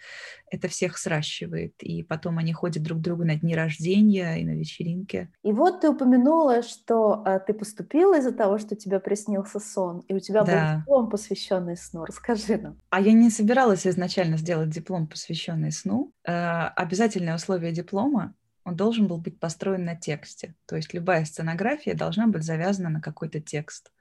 это 0.52 0.68
всех 0.68 0.98
сращивает. 0.98 1.74
И 1.82 2.04
потом 2.04 2.38
они 2.40 2.54
ходят 2.54 2.84
друг 2.84 3.00
к 3.00 3.02
другу 3.02 3.24
на 3.24 3.36
дни 3.36 3.56
рождения 3.56 4.36
и 4.36 4.46
на 4.46 4.52
вечеринки. 4.52 5.32
И 5.44 5.54
вот 5.54 5.82
ты 5.82 5.90
упомянула, 5.90 6.64
что 6.64 7.24
а, 7.26 7.40
ты 7.40 7.54
поступила 7.54 8.18
из-за 8.20 8.34
того, 8.34 8.58
что 8.58 8.76
тебе 8.76 9.00
приснился 9.00 9.60
сон, 9.60 10.00
и 10.08 10.14
у 10.14 10.20
тебя 10.20 10.44
да. 10.44 10.74
был 10.74 10.80
диплом, 10.82 11.10
посвященный 11.10 11.78
сну. 11.78 12.06
Расскажи 12.06 12.58
нам. 12.58 12.80
А 12.90 13.00
я 13.00 13.14
не 13.14 13.30
собиралась 13.30 13.88
изначально 13.88 14.38
сделать 14.38 14.70
диплом, 14.70 15.08
посвященный 15.08 15.72
сну. 15.72 16.12
Э, 16.28 16.68
обязательное 16.76 17.36
условие 17.36 17.72
диплома 17.72 18.36
он 18.68 18.76
должен 18.76 19.08
был 19.08 19.18
быть 19.18 19.40
построен 19.40 19.86
на 19.86 19.96
тексте. 19.96 20.54
То 20.66 20.76
есть 20.76 20.94
любая 20.94 21.24
сценография 21.24 21.94
должна 21.94 22.28
быть 22.28 22.44
завязана 22.44 22.90
на 22.90 23.00
какой-то 23.00 23.40
текст. 23.40 23.94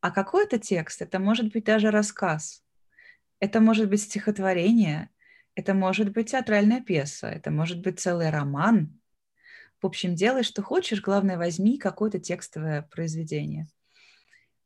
А 0.00 0.10
какой-то 0.10 0.58
текст, 0.58 1.02
это 1.02 1.18
может 1.18 1.52
быть 1.52 1.64
даже 1.64 1.90
рассказ, 1.90 2.64
это 3.38 3.60
может 3.60 3.90
быть 3.90 4.00
стихотворение, 4.00 5.10
это 5.54 5.74
может 5.74 6.10
быть 6.12 6.30
театральная 6.30 6.80
пьеса, 6.80 7.26
это 7.26 7.50
может 7.50 7.82
быть 7.82 8.00
целый 8.00 8.30
роман. 8.30 8.98
В 9.82 9.86
общем, 9.86 10.14
делай, 10.14 10.42
что 10.42 10.62
хочешь, 10.62 11.02
главное, 11.02 11.36
возьми 11.36 11.76
какое-то 11.76 12.18
текстовое 12.18 12.80
произведение. 12.80 13.68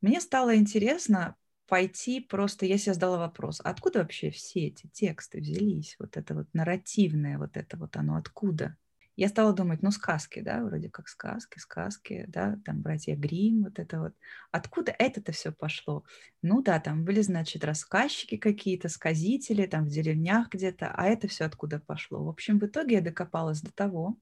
Мне 0.00 0.20
стало 0.20 0.54
интересно 0.54 1.34
пойти 1.66 2.20
просто, 2.20 2.64
я 2.64 2.78
себе 2.78 2.94
задала 2.94 3.18
вопрос, 3.18 3.60
откуда 3.64 3.98
вообще 4.00 4.30
все 4.30 4.68
эти 4.68 4.86
тексты 4.86 5.40
взялись, 5.40 5.96
вот 5.98 6.16
это 6.16 6.36
вот 6.36 6.46
нарративное, 6.52 7.38
вот 7.38 7.56
это 7.56 7.76
вот 7.76 7.96
оно 7.96 8.14
откуда? 8.14 8.76
Я 9.18 9.28
стала 9.28 9.52
думать, 9.52 9.82
ну, 9.82 9.90
сказки, 9.90 10.40
да, 10.40 10.62
вроде 10.62 10.88
как 10.88 11.08
сказки, 11.08 11.58
сказки, 11.58 12.24
да, 12.28 12.56
там 12.64 12.82
братья 12.82 13.16
Грим, 13.16 13.64
вот 13.64 13.80
это 13.80 13.98
вот. 13.98 14.14
Откуда 14.52 14.94
это-то 14.96 15.32
все 15.32 15.50
пошло? 15.50 16.04
Ну 16.40 16.62
да, 16.62 16.78
там 16.78 17.04
были, 17.04 17.20
значит, 17.20 17.64
рассказчики 17.64 18.36
какие-то, 18.36 18.88
сказители, 18.88 19.66
там 19.66 19.86
в 19.86 19.88
деревнях 19.88 20.50
где-то, 20.50 20.92
а 20.94 21.06
это 21.06 21.26
все 21.26 21.46
откуда 21.46 21.80
пошло? 21.80 22.22
В 22.22 22.28
общем, 22.28 22.60
в 22.60 22.66
итоге 22.66 22.94
я 22.94 23.00
докопалась 23.00 23.60
до 23.60 23.72
того, 23.72 24.16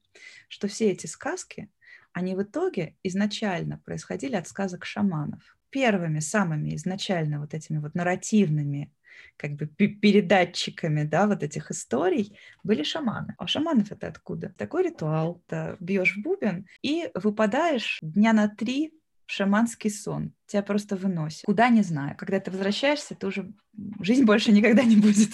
что 0.49 0.67
все 0.67 0.91
эти 0.93 1.05
сказки, 1.05 1.69
они 2.15 2.35
в 2.35 2.43
итоге 2.43 2.97
изначально 3.03 3.77
происходили 3.85 4.35
от 4.37 4.49
сказок 4.49 4.87
шаманов. 4.87 5.59
Первыми, 5.69 6.21
самыми 6.21 6.75
изначально 6.75 7.39
вот 7.39 7.53
этими 7.53 7.77
вот 7.77 7.95
нарративными 7.95 8.91
как 9.37 9.52
бы 9.52 9.66
передатчиками, 9.66 11.05
да, 11.05 11.26
вот 11.26 11.42
этих 11.42 11.70
историй 11.70 12.37
были 12.64 12.83
шаманы. 12.83 13.35
А 13.38 13.46
шаманов 13.46 13.92
это 13.92 14.09
откуда? 14.09 14.55
Такой 14.57 14.85
ритуал. 14.85 15.42
Ты 15.48 15.76
бьешь 15.81 16.16
в 16.16 16.22
бубен 16.22 16.66
и 16.83 17.11
выпадаешь 17.14 17.98
дня 18.02 18.33
на 18.33 18.48
три 18.48 18.92
в 19.26 19.33
шаманский 19.33 19.90
сон. 19.90 20.33
Тебя 20.46 20.62
просто 20.62 20.96
выносит. 20.96 21.44
Куда, 21.44 21.68
не 21.68 21.83
знаю. 21.83 22.16
Когда 22.16 22.38
ты 22.40 22.50
возвращаешься, 22.50 23.14
ты 23.14 23.26
уже... 23.26 23.52
Жизнь 24.00 24.24
больше 24.24 24.52
никогда 24.52 24.85
не 24.85 24.96
будет 24.96 25.31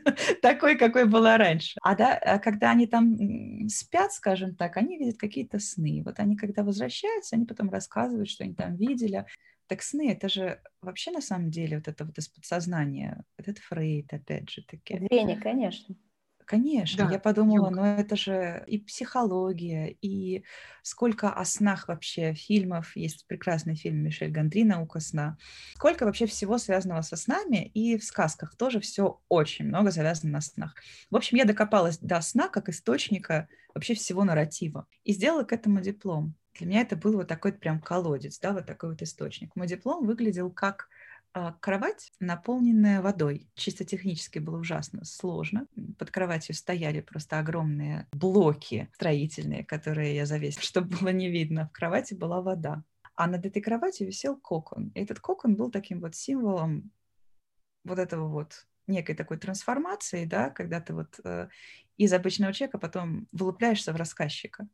такой, 0.42 0.76
какой 0.76 1.04
была 1.04 1.36
раньше. 1.36 1.78
А, 1.82 1.94
да, 1.94 2.14
а 2.14 2.38
когда 2.38 2.70
они 2.70 2.86
там 2.86 3.68
спят, 3.68 4.12
скажем 4.12 4.56
так, 4.56 4.76
они 4.76 4.98
видят 4.98 5.18
какие-то 5.18 5.58
сны. 5.58 6.02
Вот 6.04 6.18
они, 6.18 6.36
когда 6.36 6.64
возвращаются, 6.64 7.36
они 7.36 7.44
потом 7.44 7.70
рассказывают, 7.70 8.28
что 8.28 8.44
они 8.44 8.54
там 8.54 8.74
видели. 8.76 9.26
Так 9.68 9.82
сны, 9.82 10.12
это 10.12 10.28
же 10.28 10.62
вообще 10.80 11.10
на 11.10 11.20
самом 11.20 11.50
деле 11.50 11.78
вот 11.78 11.88
это 11.88 12.04
вот 12.04 12.18
из 12.18 12.28
подсознания, 12.28 13.24
этот 13.36 13.58
Фрейд, 13.58 14.12
опять 14.12 14.50
же 14.50 14.62
таки. 14.64 15.04
Вене, 15.10 15.36
конечно. 15.36 15.94
Конечно, 16.44 17.02
да, 17.02 17.10
я 17.10 17.18
подумала, 17.18 17.70
ну 17.70 17.82
это 17.82 18.14
же 18.14 18.62
и 18.68 18.78
психология, 18.78 19.88
и 20.00 20.44
сколько 20.84 21.28
о 21.32 21.44
снах 21.44 21.88
вообще 21.88 22.34
фильмов, 22.34 22.94
есть 22.94 23.26
прекрасный 23.26 23.74
фильм 23.74 23.96
Мишель 24.04 24.30
Гандри 24.30 24.62
«Наука 24.62 25.00
сна», 25.00 25.38
сколько 25.74 26.04
вообще 26.04 26.26
всего 26.26 26.58
связанного 26.58 27.02
со 27.02 27.16
снами, 27.16 27.66
и 27.66 27.98
в 27.98 28.04
сказках 28.04 28.54
тоже 28.56 28.78
все 28.78 29.20
очень 29.28 29.64
много 29.66 29.90
завязано 29.90 30.34
на 30.34 30.40
снах. 30.40 30.76
В 31.10 31.16
общем, 31.16 31.36
я 31.36 31.46
докопалась 31.46 31.98
до 31.98 32.20
сна 32.20 32.48
как 32.48 32.68
источника 32.68 33.48
вообще 33.74 33.94
всего 33.94 34.22
нарратива 34.22 34.86
и 35.02 35.12
сделала 35.12 35.42
к 35.42 35.52
этому 35.52 35.80
диплом. 35.80 36.36
Для 36.58 36.66
меня 36.66 36.80
это 36.80 36.96
был 36.96 37.14
вот 37.14 37.28
такой 37.28 37.52
прям 37.52 37.80
колодец, 37.80 38.38
да, 38.38 38.52
вот 38.52 38.66
такой 38.66 38.90
вот 38.90 39.02
источник. 39.02 39.54
Мой 39.54 39.66
диплом 39.66 40.06
выглядел 40.06 40.50
как 40.50 40.88
а, 41.38 41.52
кровать, 41.60 42.12
наполненная 42.18 43.02
водой. 43.02 43.46
Чисто 43.54 43.84
технически 43.84 44.38
было 44.38 44.56
ужасно 44.56 45.04
сложно. 45.04 45.66
Под 45.98 46.10
кроватью 46.10 46.54
стояли 46.54 47.02
просто 47.02 47.38
огромные 47.38 48.06
блоки 48.12 48.88
строительные, 48.94 49.62
которые 49.62 50.16
я 50.16 50.24
завесила, 50.24 50.62
чтобы 50.64 50.96
было 50.96 51.10
не 51.10 51.30
видно. 51.30 51.68
В 51.68 51.72
кровати 51.72 52.14
была 52.14 52.40
вода. 52.40 52.82
А 53.16 53.26
над 53.26 53.44
этой 53.44 53.60
кроватью 53.60 54.06
висел 54.06 54.36
кокон. 54.36 54.92
И 54.94 55.00
этот 55.02 55.20
кокон 55.20 55.56
был 55.56 55.70
таким 55.70 56.00
вот 56.00 56.14
символом 56.14 56.90
вот 57.84 57.98
этого 57.98 58.28
вот 58.28 58.66
некой 58.86 59.14
такой 59.14 59.36
трансформации, 59.36 60.24
да, 60.24 60.48
когда 60.48 60.80
ты 60.80 60.94
вот 60.94 61.20
э, 61.22 61.48
из 61.98 62.14
обычного 62.14 62.54
человека 62.54 62.78
потом 62.78 63.28
вылупляешься 63.32 63.92
в 63.92 63.96
рассказчика 63.96 64.66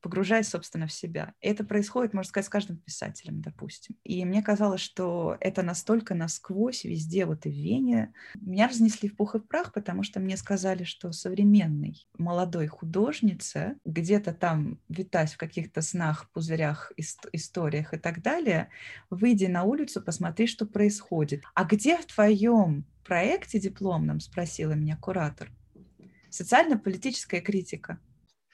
погружаясь, 0.00 0.48
собственно, 0.48 0.86
в 0.86 0.92
себя. 0.92 1.34
Это 1.40 1.64
происходит, 1.64 2.14
можно 2.14 2.28
сказать, 2.28 2.46
с 2.46 2.50
каждым 2.50 2.78
писателем, 2.78 3.40
допустим. 3.40 3.96
И 4.04 4.24
мне 4.24 4.42
казалось, 4.42 4.80
что 4.80 5.36
это 5.40 5.62
настолько 5.62 6.14
насквозь 6.14 6.84
везде, 6.84 7.26
вот 7.26 7.46
и 7.46 7.50
в 7.50 7.54
Вене. 7.54 8.12
Меня 8.40 8.68
разнесли 8.68 9.08
в 9.08 9.16
пух 9.16 9.34
и 9.34 9.38
в 9.38 9.46
прах, 9.46 9.72
потому 9.72 10.02
что 10.02 10.20
мне 10.20 10.36
сказали, 10.36 10.84
что 10.84 11.12
современной 11.12 12.06
молодой 12.16 12.66
художнице, 12.66 13.76
где-то 13.84 14.32
там 14.32 14.78
витать 14.88 15.32
в 15.32 15.36
каких-то 15.36 15.82
снах, 15.82 16.30
пузырях, 16.30 16.92
историях 17.32 17.94
и 17.94 17.98
так 17.98 18.22
далее, 18.22 18.68
выйди 19.10 19.46
на 19.46 19.64
улицу, 19.64 20.02
посмотри, 20.02 20.46
что 20.46 20.66
происходит. 20.66 21.42
А 21.54 21.64
где 21.64 21.96
в 21.96 22.06
твоем 22.06 22.84
проекте 23.04 23.58
дипломном, 23.58 24.20
спросила 24.20 24.72
меня 24.72 24.96
куратор, 24.96 25.50
социально-политическая 26.30 27.40
критика. 27.40 27.98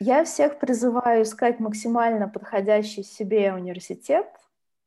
Я 0.00 0.24
всех 0.24 0.59
призываю 0.59 1.22
искать 1.22 1.61
максимально 1.61 2.28
подходящий 2.28 3.02
себе 3.02 3.52
университет 3.52 4.26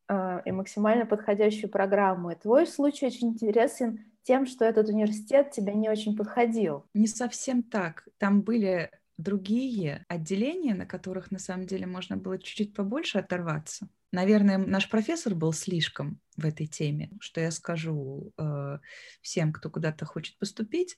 э, 0.10 0.41
и 0.46 0.52
максимально 0.52 1.06
подходящую 1.06 1.70
программу. 1.70 2.32
И 2.32 2.36
твой 2.36 2.67
случай 2.67 3.06
очень 3.06 3.30
интересен 3.30 4.06
тем, 4.24 4.46
что 4.46 4.65
этот 4.65 4.89
университет 4.89 5.52
тебе 5.52 5.74
не 5.74 5.89
очень 5.89 6.17
подходил. 6.17 6.86
Не 6.93 7.08
совсем 7.08 7.63
так. 7.63 8.08
Там 8.17 8.41
были 8.41 8.91
другие 9.17 10.06
отделения, 10.10 10.76
на 10.76 10.86
которых 10.86 11.32
на 11.32 11.39
самом 11.39 11.65
деле 11.65 11.88
можно 11.88 12.17
было 12.17 12.38
чуть-чуть 12.38 12.74
побольше 12.74 13.20
оторваться. 13.20 13.88
Наверное, 14.12 14.58
наш 14.58 14.89
профессор 14.89 15.36
был 15.36 15.54
слишком 15.54 16.20
в 16.36 16.46
этой 16.46 16.67
теме, 16.67 17.10
что 17.20 17.41
я 17.41 17.52
скажу 17.52 18.32
э, 18.38 18.80
всем, 19.22 19.52
кто 19.52 19.70
куда-то 19.70 20.06
хочет 20.06 20.38
поступить 20.38 20.98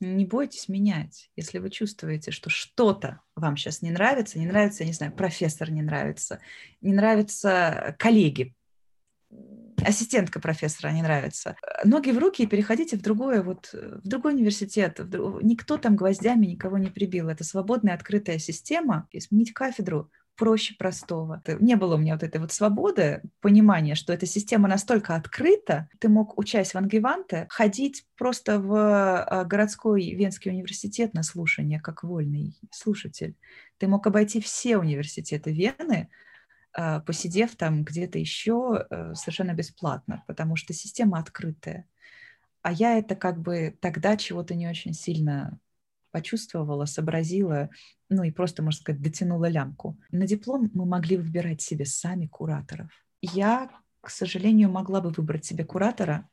не 0.00 0.24
бойтесь 0.24 0.68
менять. 0.68 1.30
Если 1.36 1.58
вы 1.58 1.70
чувствуете, 1.70 2.30
что 2.30 2.50
что-то 2.50 3.20
вам 3.36 3.56
сейчас 3.56 3.82
не 3.82 3.90
нравится, 3.90 4.38
не 4.38 4.46
нравится, 4.46 4.82
я 4.82 4.88
не 4.88 4.94
знаю, 4.94 5.12
профессор 5.12 5.70
не 5.70 5.82
нравится, 5.82 6.40
не 6.80 6.92
нравятся 6.92 7.96
коллеги, 7.98 8.54
ассистентка 9.82 10.40
профессора 10.40 10.90
не 10.92 11.02
нравится. 11.02 11.56
Ноги 11.84 12.10
в 12.10 12.18
руки 12.18 12.42
и 12.42 12.46
переходите 12.46 12.96
в 12.96 13.02
другое, 13.02 13.42
вот, 13.42 13.70
в 13.72 14.06
другой 14.06 14.34
университет. 14.34 15.00
В 15.00 15.08
друг... 15.08 15.42
Никто 15.42 15.76
там 15.76 15.96
гвоздями 15.96 16.46
никого 16.46 16.78
не 16.78 16.90
прибил. 16.90 17.28
Это 17.28 17.44
свободная, 17.44 17.94
открытая 17.94 18.38
система. 18.38 19.08
И 19.10 19.20
сменить 19.20 19.52
кафедру 19.52 20.10
проще 20.36 20.74
простого. 20.76 21.42
Не 21.60 21.76
было 21.76 21.94
у 21.94 21.98
меня 21.98 22.14
вот 22.14 22.22
этой 22.22 22.40
вот 22.40 22.52
свободы, 22.52 23.22
понимания, 23.40 23.94
что 23.94 24.12
эта 24.12 24.26
система 24.26 24.68
настолько 24.68 25.14
открыта. 25.14 25.88
Ты 26.00 26.08
мог, 26.08 26.38
учась 26.38 26.74
в 26.74 26.76
Ангеванте, 26.76 27.46
ходить 27.50 28.06
просто 28.16 28.58
в 28.58 28.74
а, 28.74 29.44
городской 29.44 30.10
Венский 30.10 30.50
университет 30.50 31.14
на 31.14 31.22
слушание, 31.22 31.80
как 31.80 32.02
вольный 32.02 32.56
слушатель. 32.70 33.36
Ты 33.78 33.86
мог 33.86 34.06
обойти 34.06 34.40
все 34.40 34.78
университеты 34.78 35.52
Вены, 35.52 36.08
а, 36.72 37.00
посидев 37.00 37.54
там 37.56 37.84
где-то 37.84 38.18
еще 38.18 38.86
э, 38.90 39.14
совершенно 39.14 39.54
бесплатно, 39.54 40.24
потому 40.26 40.56
что 40.56 40.72
система 40.72 41.18
открытая. 41.18 41.86
А 42.62 42.72
я 42.72 42.98
это 42.98 43.14
как 43.14 43.40
бы 43.40 43.76
тогда 43.80 44.16
чего-то 44.16 44.54
не 44.54 44.66
очень 44.66 44.94
сильно 44.94 45.58
почувствовала, 46.14 46.84
сообразила, 46.84 47.70
ну 48.08 48.22
и 48.22 48.30
просто, 48.30 48.62
можно 48.62 48.80
сказать, 48.80 49.02
дотянула 49.02 49.48
лямку. 49.48 49.98
На 50.12 50.28
диплом 50.28 50.70
мы 50.72 50.86
могли 50.86 51.16
выбирать 51.16 51.60
себе 51.60 51.84
сами 51.86 52.28
кураторов. 52.28 52.88
Я, 53.20 53.68
к 54.00 54.10
сожалению, 54.10 54.70
могла 54.70 55.00
бы 55.00 55.10
выбрать 55.10 55.44
себе 55.44 55.64
куратора, 55.64 56.28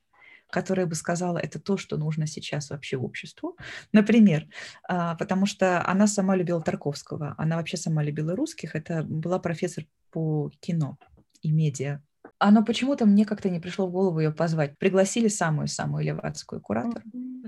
которая 0.51 0.85
бы 0.85 0.93
сказала, 0.93 1.39
это 1.39 1.59
то, 1.59 1.77
что 1.77 1.97
нужно 1.97 2.27
сейчас 2.27 2.69
вообще 2.69 2.95
обществу. 2.95 3.57
Например, 3.91 4.47
а, 4.87 5.15
потому 5.15 5.47
что 5.47 5.83
она 5.87 6.05
сама 6.05 6.35
любила 6.35 6.61
Тарковского, 6.61 7.33
она 7.39 7.55
вообще 7.55 7.77
сама 7.77 8.03
любила 8.03 8.35
русских, 8.35 8.75
это 8.75 9.01
была 9.01 9.39
профессор 9.39 9.85
по 10.11 10.51
кино 10.59 10.99
и 11.41 11.51
медиа 11.51 12.03
оно 12.41 12.63
почему-то 12.63 13.05
мне 13.05 13.23
как-то 13.23 13.49
не 13.49 13.59
пришло 13.59 13.85
в 13.85 13.91
голову 13.91 14.19
ее 14.19 14.31
позвать. 14.31 14.77
Пригласили 14.79 15.27
самую-самую 15.27 16.03
левацкую 16.03 16.59
куратор. 16.59 17.03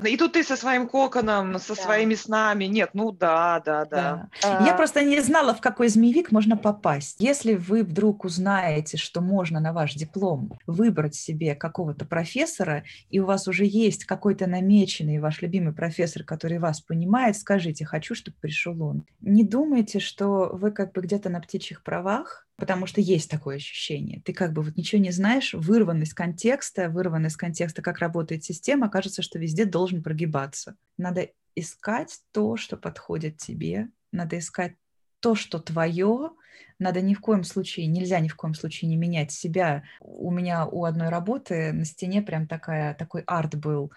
И 0.05 0.17
тут 0.17 0.33
ты 0.33 0.43
со 0.43 0.55
своим 0.55 0.87
коконом, 0.87 1.57
со 1.59 1.75
да. 1.75 1.81
своими 1.81 2.13
снами. 2.15 2.65
Нет, 2.65 2.91
ну 2.93 3.11
да, 3.11 3.61
да, 3.65 3.85
да. 3.85 4.29
да. 4.41 4.59
А... 4.59 4.65
Я 4.65 4.75
просто 4.75 5.03
не 5.03 5.19
знала, 5.21 5.53
в 5.53 5.61
какой 5.61 5.87
змеевик 5.87 6.31
можно 6.31 6.57
попасть. 6.57 7.17
Если 7.19 7.53
вы 7.53 7.83
вдруг 7.83 8.25
узнаете, 8.25 8.97
что 8.97 9.21
можно 9.21 9.59
на 9.59 9.73
ваш 9.73 9.95
диплом 9.95 10.59
выбрать 10.67 11.15
себе 11.15 11.55
какого-то 11.55 12.05
профессора, 12.05 12.83
и 13.09 13.19
у 13.19 13.25
вас 13.25 13.47
уже 13.47 13.65
есть 13.65 14.05
какой-то 14.05 14.45
намеченный 14.45 15.19
ваш 15.19 15.41
любимый 15.41 15.73
профессор, 15.73 16.23
который 16.23 16.59
вас 16.59 16.81
понимает, 16.81 17.37
скажите, 17.37 17.85
хочу, 17.85 18.13
чтобы 18.13 18.37
пришел 18.39 18.81
он. 18.83 19.05
Не 19.21 19.43
думайте, 19.43 19.99
что 19.99 20.51
вы 20.53 20.71
как 20.71 20.91
бы 20.93 21.01
где-то 21.01 21.29
на 21.29 21.39
птичьих 21.39 21.83
правах, 21.83 22.45
потому 22.55 22.85
что 22.85 23.01
есть 23.01 23.29
такое 23.29 23.57
ощущение. 23.57 24.21
Ты 24.21 24.33
как 24.33 24.53
бы 24.53 24.61
вот 24.61 24.77
ничего 24.77 25.01
не 25.01 25.11
знаешь, 25.11 25.53
вырван 25.53 26.01
из 26.03 26.13
контекста, 26.13 26.89
вырван 26.89 27.25
из 27.25 27.35
контекста, 27.35 27.81
как 27.81 27.99
работает 27.99 28.43
система, 28.43 28.89
кажется, 28.89 29.21
что 29.21 29.39
везде 29.39 29.65
должен 29.65 30.03
прогибаться. 30.03 30.75
Надо 30.97 31.29
искать 31.55 32.19
то, 32.31 32.57
что 32.57 32.77
подходит 32.77 33.37
тебе, 33.37 33.89
надо 34.11 34.37
искать 34.37 34.75
то, 35.19 35.35
что 35.35 35.59
твое, 35.59 36.31
надо 36.79 37.01
ни 37.01 37.13
в 37.13 37.21
коем 37.21 37.43
случае, 37.43 37.87
нельзя 37.87 38.19
ни 38.19 38.27
в 38.27 38.35
коем 38.35 38.53
случае 38.53 38.89
не 38.89 38.97
менять 38.97 39.31
себя. 39.31 39.83
У 40.01 40.31
меня 40.31 40.65
у 40.65 40.85
одной 40.85 41.09
работы 41.09 41.71
на 41.71 41.85
стене 41.85 42.21
прям 42.21 42.47
такая, 42.47 42.93
такой 42.93 43.21
арт 43.25 43.55
был. 43.55 43.91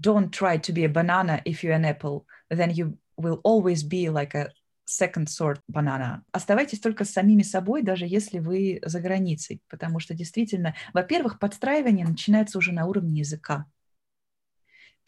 Don't 0.00 0.30
try 0.30 0.60
to 0.60 0.72
be 0.72 0.84
a 0.84 0.88
banana 0.88 1.42
if 1.44 1.62
you're 1.64 1.74
an 1.74 1.84
apple, 1.84 2.24
then 2.48 2.70
you 2.70 2.96
will 3.16 3.40
always 3.42 3.82
be 3.82 4.08
like 4.08 4.34
a 4.34 4.52
second 4.88 5.26
sort 5.26 5.60
banana. 5.70 6.22
Оставайтесь 6.32 6.80
только 6.80 7.04
с 7.04 7.10
самими 7.10 7.42
собой, 7.42 7.82
даже 7.82 8.06
если 8.06 8.38
вы 8.38 8.80
за 8.84 9.00
границей, 9.00 9.62
потому 9.68 10.00
что 10.00 10.14
действительно, 10.14 10.74
во-первых, 10.94 11.38
подстраивание 11.38 12.06
начинается 12.06 12.58
уже 12.58 12.72
на 12.72 12.86
уровне 12.86 13.20
языка. 13.20 13.66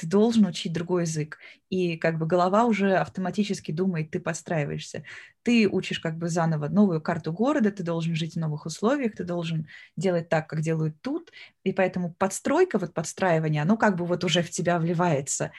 Ты 0.01 0.07
должен 0.07 0.47
учить 0.47 0.73
другой 0.73 1.03
язык, 1.03 1.39
и 1.69 1.99
как 1.99 2.19
бы 2.19 2.27
голова 2.27 2.65
уже 2.65 2.95
автоматически 2.95 3.71
думает, 3.71 4.11
ты 4.11 4.19
подстраиваешься. 4.19 5.05
Ты 5.43 5.69
учишь 5.69 6.01
как 6.01 6.17
бы 6.17 6.31
заново 6.31 6.69
новую 6.69 7.03
карту 7.03 7.35
города, 7.35 7.71
ты 7.71 7.83
должен 7.83 8.15
жить 8.15 8.35
в 8.35 8.39
новых 8.39 8.65
условиях, 8.65 9.15
ты 9.15 9.25
должен 9.25 9.69
делать 9.99 10.31
так, 10.31 10.49
как 10.49 10.63
делают 10.63 10.99
тут, 11.03 11.31
и 11.65 11.75
поэтому 11.75 12.15
подстройка, 12.15 12.79
вот 12.79 12.95
подстраивание, 12.95 13.61
оно 13.61 13.77
как 13.77 13.97
бы 13.97 14.07
вот 14.07 14.25
уже 14.25 14.43
в 14.43 14.49
тебя 14.49 14.79
вливается 14.79 15.53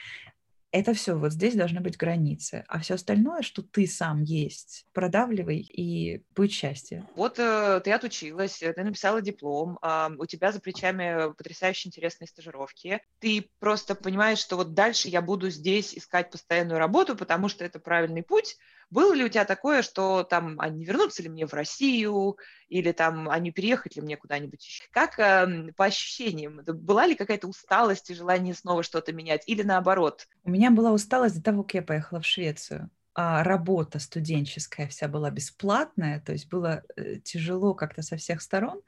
это 0.72 0.94
все, 0.94 1.14
вот 1.14 1.32
здесь 1.32 1.54
должны 1.54 1.80
быть 1.80 1.98
границы. 1.98 2.64
А 2.66 2.80
все 2.80 2.94
остальное, 2.94 3.42
что 3.42 3.62
ты 3.62 3.86
сам 3.86 4.22
есть, 4.22 4.86
продавливай, 4.94 5.58
и 5.58 6.24
будет 6.34 6.50
счастье. 6.50 7.06
Вот 7.14 7.38
э, 7.38 7.80
ты 7.84 7.92
отучилась, 7.92 8.62
э, 8.62 8.72
ты 8.72 8.82
написала 8.82 9.20
диплом, 9.20 9.78
э, 9.82 10.08
у 10.18 10.24
тебя 10.24 10.50
за 10.50 10.60
плечами 10.60 11.32
потрясающе 11.34 11.88
интересные 11.88 12.26
стажировки. 12.26 13.00
Ты 13.20 13.50
просто 13.60 13.94
понимаешь, 13.94 14.38
что 14.38 14.56
вот 14.56 14.72
дальше 14.72 15.08
я 15.08 15.20
буду 15.20 15.50
здесь 15.50 15.94
искать 15.94 16.30
постоянную 16.30 16.78
работу, 16.78 17.16
потому 17.16 17.48
что 17.48 17.66
это 17.66 17.78
правильный 17.78 18.22
путь, 18.22 18.56
было 18.92 19.14
ли 19.14 19.24
у 19.24 19.28
тебя 19.28 19.46
такое, 19.46 19.80
что 19.80 20.22
там, 20.22 20.60
не 20.70 20.84
вернуться 20.84 21.22
ли 21.22 21.30
мне 21.30 21.46
в 21.46 21.54
Россию, 21.54 22.36
или 22.68 22.92
там, 22.92 23.28
не 23.42 23.50
переехать 23.50 23.96
ли 23.96 24.02
мне 24.02 24.18
куда-нибудь 24.18 24.64
еще? 24.64 24.84
Как 24.90 25.18
э, 25.18 25.72
по 25.74 25.86
ощущениям? 25.86 26.60
Была 26.66 27.06
ли 27.06 27.14
какая-то 27.14 27.48
усталость 27.48 28.10
и 28.10 28.14
желание 28.14 28.54
снова 28.54 28.82
что-то 28.82 29.14
менять, 29.14 29.44
или 29.46 29.62
наоборот? 29.62 30.28
У 30.44 30.50
меня 30.50 30.70
была 30.70 30.92
усталость 30.92 31.36
до 31.36 31.42
того, 31.42 31.62
как 31.62 31.74
я 31.74 31.82
поехала 31.82 32.20
в 32.20 32.26
Швецию. 32.26 32.90
А 33.14 33.42
работа 33.42 33.98
студенческая 33.98 34.88
вся 34.88 35.08
была 35.08 35.30
бесплатная, 35.30 36.20
то 36.20 36.32
есть 36.32 36.48
было 36.48 36.82
э, 36.96 37.16
тяжело 37.16 37.74
как-то 37.74 38.02
со 38.02 38.16
всех 38.16 38.42
сторон. 38.42 38.82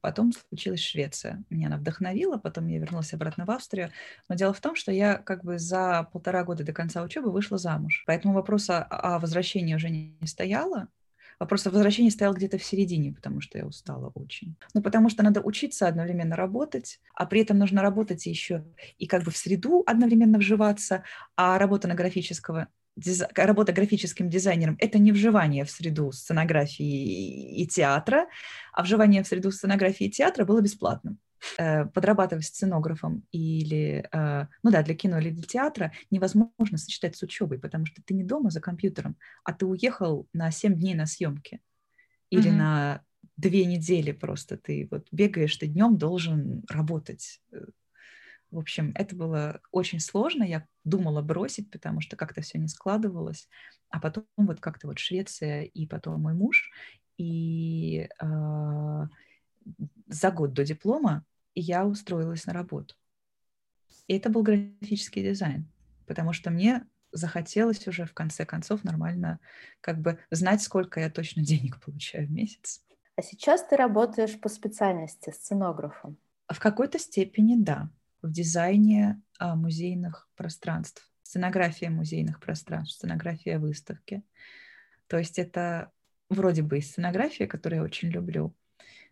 Потом 0.00 0.32
случилась 0.32 0.80
Швеция. 0.80 1.44
Меня 1.50 1.66
она 1.66 1.76
вдохновила, 1.76 2.38
потом 2.38 2.66
я 2.68 2.78
вернулась 2.78 3.12
обратно 3.12 3.44
в 3.44 3.50
Австрию. 3.50 3.90
Но 4.28 4.34
дело 4.34 4.52
в 4.52 4.60
том, 4.60 4.74
что 4.74 4.92
я 4.92 5.16
как 5.16 5.44
бы 5.44 5.58
за 5.58 6.08
полтора 6.12 6.44
года 6.44 6.64
до 6.64 6.72
конца 6.72 7.02
учебы 7.02 7.30
вышла 7.30 7.58
замуж. 7.58 8.04
Поэтому 8.06 8.34
вопроса 8.34 8.82
о 8.82 9.18
возвращении 9.18 9.74
уже 9.74 9.90
не 9.90 10.16
стояло. 10.26 10.88
Вопрос 11.38 11.66
о 11.66 11.70
возвращении 11.70 12.10
стоял 12.10 12.34
где-то 12.34 12.58
в 12.58 12.64
середине, 12.64 13.12
потому 13.12 13.40
что 13.40 13.56
я 13.56 13.64
устала 13.64 14.12
очень. 14.14 14.56
Ну, 14.74 14.82
потому 14.82 15.08
что 15.08 15.22
надо 15.22 15.40
учиться 15.40 15.88
одновременно 15.88 16.36
работать, 16.36 17.00
а 17.14 17.24
при 17.24 17.40
этом 17.40 17.56
нужно 17.56 17.80
работать 17.80 18.26
еще 18.26 18.66
и 18.98 19.06
как 19.06 19.22
бы 19.22 19.30
в 19.30 19.36
среду 19.38 19.82
одновременно 19.86 20.38
вживаться, 20.38 21.02
а 21.36 21.58
работа 21.58 21.88
на 21.88 21.94
графического 21.94 22.68
диз... 23.00 23.22
работа 23.34 23.72
графическим 23.72 24.28
дизайнером– 24.28 24.76
это 24.80 24.98
не 24.98 25.12
вживание 25.12 25.64
в 25.64 25.70
среду 25.70 26.12
сценографии 26.12 27.60
и 27.60 27.66
театра, 27.66 28.26
а 28.72 28.82
вживание 28.82 29.22
в 29.22 29.26
среду 29.26 29.50
сценографии 29.50 30.06
и 30.06 30.10
театра 30.10 30.44
было 30.44 30.60
бесплатным. 30.60 31.18
Э, 31.56 31.86
подрабатывать 31.86 32.44
сценографом 32.44 33.26
или, 33.32 34.06
э, 34.12 34.46
ну 34.62 34.70
да, 34.70 34.82
для 34.82 34.94
кино 34.94 35.18
или 35.18 35.30
для 35.30 35.44
театра 35.44 35.92
невозможно 36.10 36.76
сочетать 36.76 37.16
с 37.16 37.22
учебой, 37.22 37.58
потому 37.58 37.86
что 37.86 38.02
ты 38.04 38.12
не 38.12 38.24
дома 38.24 38.50
за 38.50 38.60
компьютером, 38.60 39.16
а 39.42 39.54
ты 39.54 39.64
уехал 39.64 40.28
на 40.34 40.50
7 40.50 40.74
дней 40.74 40.94
на 40.94 41.06
съемки 41.06 41.60
или 42.28 42.50
mm-hmm. 42.50 42.56
на 42.56 43.02
две 43.38 43.64
недели 43.64 44.12
просто 44.12 44.58
ты 44.58 44.86
вот 44.90 45.08
бегаешь, 45.12 45.56
ты 45.56 45.66
днем 45.66 45.96
должен 45.96 46.62
работать 46.68 47.40
э, 47.52 47.64
в 48.50 48.58
общем, 48.58 48.92
это 48.96 49.14
было 49.14 49.60
очень 49.70 50.00
сложно. 50.00 50.42
Я 50.42 50.66
думала 50.84 51.22
бросить, 51.22 51.70
потому 51.70 52.00
что 52.00 52.16
как-то 52.16 52.40
все 52.40 52.58
не 52.58 52.68
складывалось. 52.68 53.48
А 53.90 54.00
потом 54.00 54.24
вот 54.36 54.60
как-то 54.60 54.88
вот 54.88 54.98
Швеция 54.98 55.62
и 55.62 55.86
потом 55.86 56.22
мой 56.22 56.34
муж. 56.34 56.70
И 57.16 58.08
э, 58.20 59.06
за 60.06 60.30
год 60.30 60.52
до 60.52 60.64
диплома 60.64 61.24
я 61.54 61.86
устроилась 61.86 62.46
на 62.46 62.52
работу. 62.52 62.94
И 64.08 64.16
это 64.16 64.30
был 64.30 64.42
графический 64.42 65.22
дизайн, 65.22 65.70
потому 66.06 66.32
что 66.32 66.50
мне 66.50 66.86
захотелось 67.12 67.86
уже 67.86 68.04
в 68.04 68.14
конце 68.14 68.44
концов 68.44 68.84
нормально 68.84 69.38
как 69.80 70.00
бы 70.00 70.18
знать, 70.30 70.62
сколько 70.62 71.00
я 71.00 71.10
точно 71.10 71.42
денег 71.44 71.80
получаю 71.80 72.26
в 72.26 72.30
месяц. 72.30 72.82
А 73.16 73.22
сейчас 73.22 73.64
ты 73.64 73.76
работаешь 73.76 74.40
по 74.40 74.48
специальности 74.48 75.30
сценографом? 75.30 76.16
В 76.48 76.58
какой-то 76.58 76.98
степени 76.98 77.54
да 77.56 77.90
в 78.22 78.30
дизайне 78.30 79.20
а, 79.38 79.56
музейных 79.56 80.28
пространств, 80.36 81.10
сценография 81.22 81.90
музейных 81.90 82.40
пространств, 82.40 82.96
сценография 82.96 83.58
выставки. 83.58 84.22
То 85.06 85.18
есть 85.18 85.38
это 85.38 85.90
вроде 86.28 86.62
бы 86.62 86.78
и 86.78 86.82
сценография, 86.82 87.46
которую 87.46 87.80
я 87.80 87.84
очень 87.84 88.08
люблю, 88.08 88.54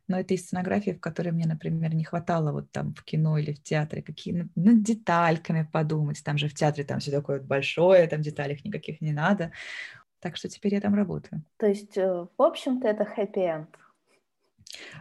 но 0.08 0.18
это 0.18 0.32
и 0.34 0.38
сценография, 0.38 0.94
в 0.94 1.00
которой 1.00 1.30
мне, 1.30 1.46
например, 1.46 1.94
не 1.94 2.04
хватало 2.04 2.50
вот 2.50 2.70
там 2.72 2.94
в 2.94 3.04
кино 3.04 3.36
или 3.36 3.52
в 3.52 3.62
театре 3.62 4.02
какие 4.02 4.34
над 4.34 4.48
ну, 4.56 4.72
детальками 4.80 5.68
подумать. 5.70 6.22
Там 6.24 6.38
же 6.38 6.48
в 6.48 6.54
театре 6.54 6.84
там 6.84 6.98
все 6.98 7.10
такое 7.10 7.40
большое, 7.40 8.06
там 8.08 8.22
деталей 8.22 8.58
никаких 8.64 9.02
не 9.02 9.12
надо. 9.12 9.52
Так 10.20 10.36
что 10.36 10.48
теперь 10.48 10.74
я 10.74 10.80
там 10.80 10.94
работаю. 10.94 11.42
То 11.58 11.66
есть, 11.66 11.96
э, 11.96 12.26
в 12.36 12.42
общем-то, 12.42 12.88
это 12.88 13.04
хэппи-энд. 13.04 13.68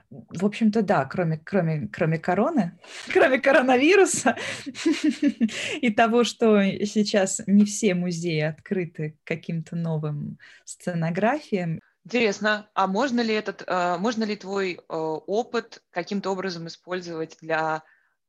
В 0.10 0.46
общем-то, 0.46 0.82
да, 0.82 1.06
кроме, 1.06 1.38
кроме, 1.38 1.88
кроме 1.88 2.18
короны, 2.18 2.80
кроме 3.14 3.40
коронавируса 3.40 4.36
и 5.82 5.90
того, 5.92 6.24
что 6.24 6.62
сейчас 6.86 7.42
не 7.48 7.66
все 7.66 7.94
музеи 7.94 8.42
открыты 8.42 9.18
каким-то 9.24 9.76
новым 9.76 10.38
сценографиям. 10.66 11.82
Интересно, 12.06 12.70
а 12.74 12.88
можно 12.88 13.20
ли 13.20 13.34
этот, 13.34 13.64
э, 13.68 13.98
можно 13.98 14.24
ли 14.24 14.36
твой 14.36 14.76
э, 14.76 14.78
опыт 14.88 15.84
каким-то 15.90 16.32
образом 16.32 16.68
использовать 16.68 17.38
для 17.42 17.84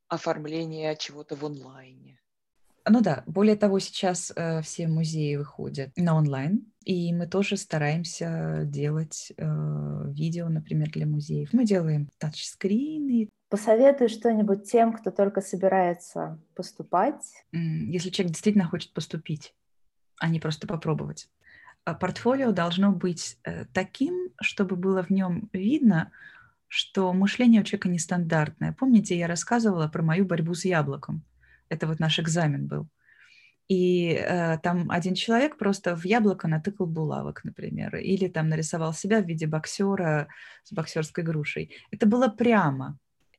оформления 0.08 0.96
чего-то 0.96 1.36
в 1.36 1.44
онлайне? 1.44 2.18
Ну 2.88 3.00
да, 3.02 3.22
более 3.26 3.56
того, 3.56 3.78
сейчас 3.78 4.32
э, 4.34 4.62
все 4.62 4.88
музеи 4.88 5.36
выходят 5.36 5.90
на 5.96 6.16
онлайн, 6.16 6.72
И 6.88 7.12
мы 7.12 7.26
тоже 7.26 7.58
стараемся 7.58 8.62
делать 8.64 9.30
э, 9.36 9.44
видео, 10.06 10.48
например, 10.48 10.90
для 10.90 11.04
музеев. 11.06 11.52
Мы 11.52 11.66
делаем 11.66 12.08
тачскрины. 12.16 13.28
Посоветуй 13.50 14.08
что-нибудь 14.08 14.70
тем, 14.72 14.94
кто 14.94 15.10
только 15.10 15.42
собирается 15.42 16.40
поступать. 16.54 17.44
Если 17.52 18.08
человек 18.08 18.32
действительно 18.32 18.64
хочет 18.64 18.94
поступить, 18.94 19.54
а 20.18 20.30
не 20.30 20.40
просто 20.40 20.66
попробовать. 20.66 21.28
А 21.84 21.92
портфолио 21.92 22.52
должно 22.52 22.90
быть 22.92 23.36
э, 23.44 23.66
таким, 23.74 24.30
чтобы 24.40 24.74
было 24.76 25.02
в 25.02 25.10
нем 25.10 25.50
видно, 25.52 26.10
что 26.68 27.12
мышление 27.12 27.60
у 27.60 27.64
человека 27.64 27.90
нестандартное. 27.90 28.72
Помните, 28.72 29.18
я 29.18 29.26
рассказывала 29.26 29.88
про 29.88 30.02
мою 30.02 30.24
борьбу 30.24 30.54
с 30.54 30.64
яблоком? 30.64 31.22
Это 31.68 31.86
вот 31.86 32.00
наш 32.00 32.18
экзамен 32.18 32.66
был. 32.66 32.88
И 33.68 34.12
э, 34.12 34.58
там 34.62 34.90
один 34.90 35.14
человек 35.14 35.58
просто 35.58 35.94
в 35.94 36.04
яблоко 36.04 36.48
натыкал 36.48 36.86
булавок, 36.86 37.44
например, 37.44 37.96
или 37.96 38.28
там 38.28 38.48
нарисовал 38.48 38.94
себя 38.94 39.20
в 39.20 39.26
виде 39.26 39.46
боксера 39.46 40.28
с 40.64 40.72
боксерской 40.72 41.22
грушей. 41.22 41.76
Это 41.90 42.06
было 42.06 42.28
прямо 42.28 42.98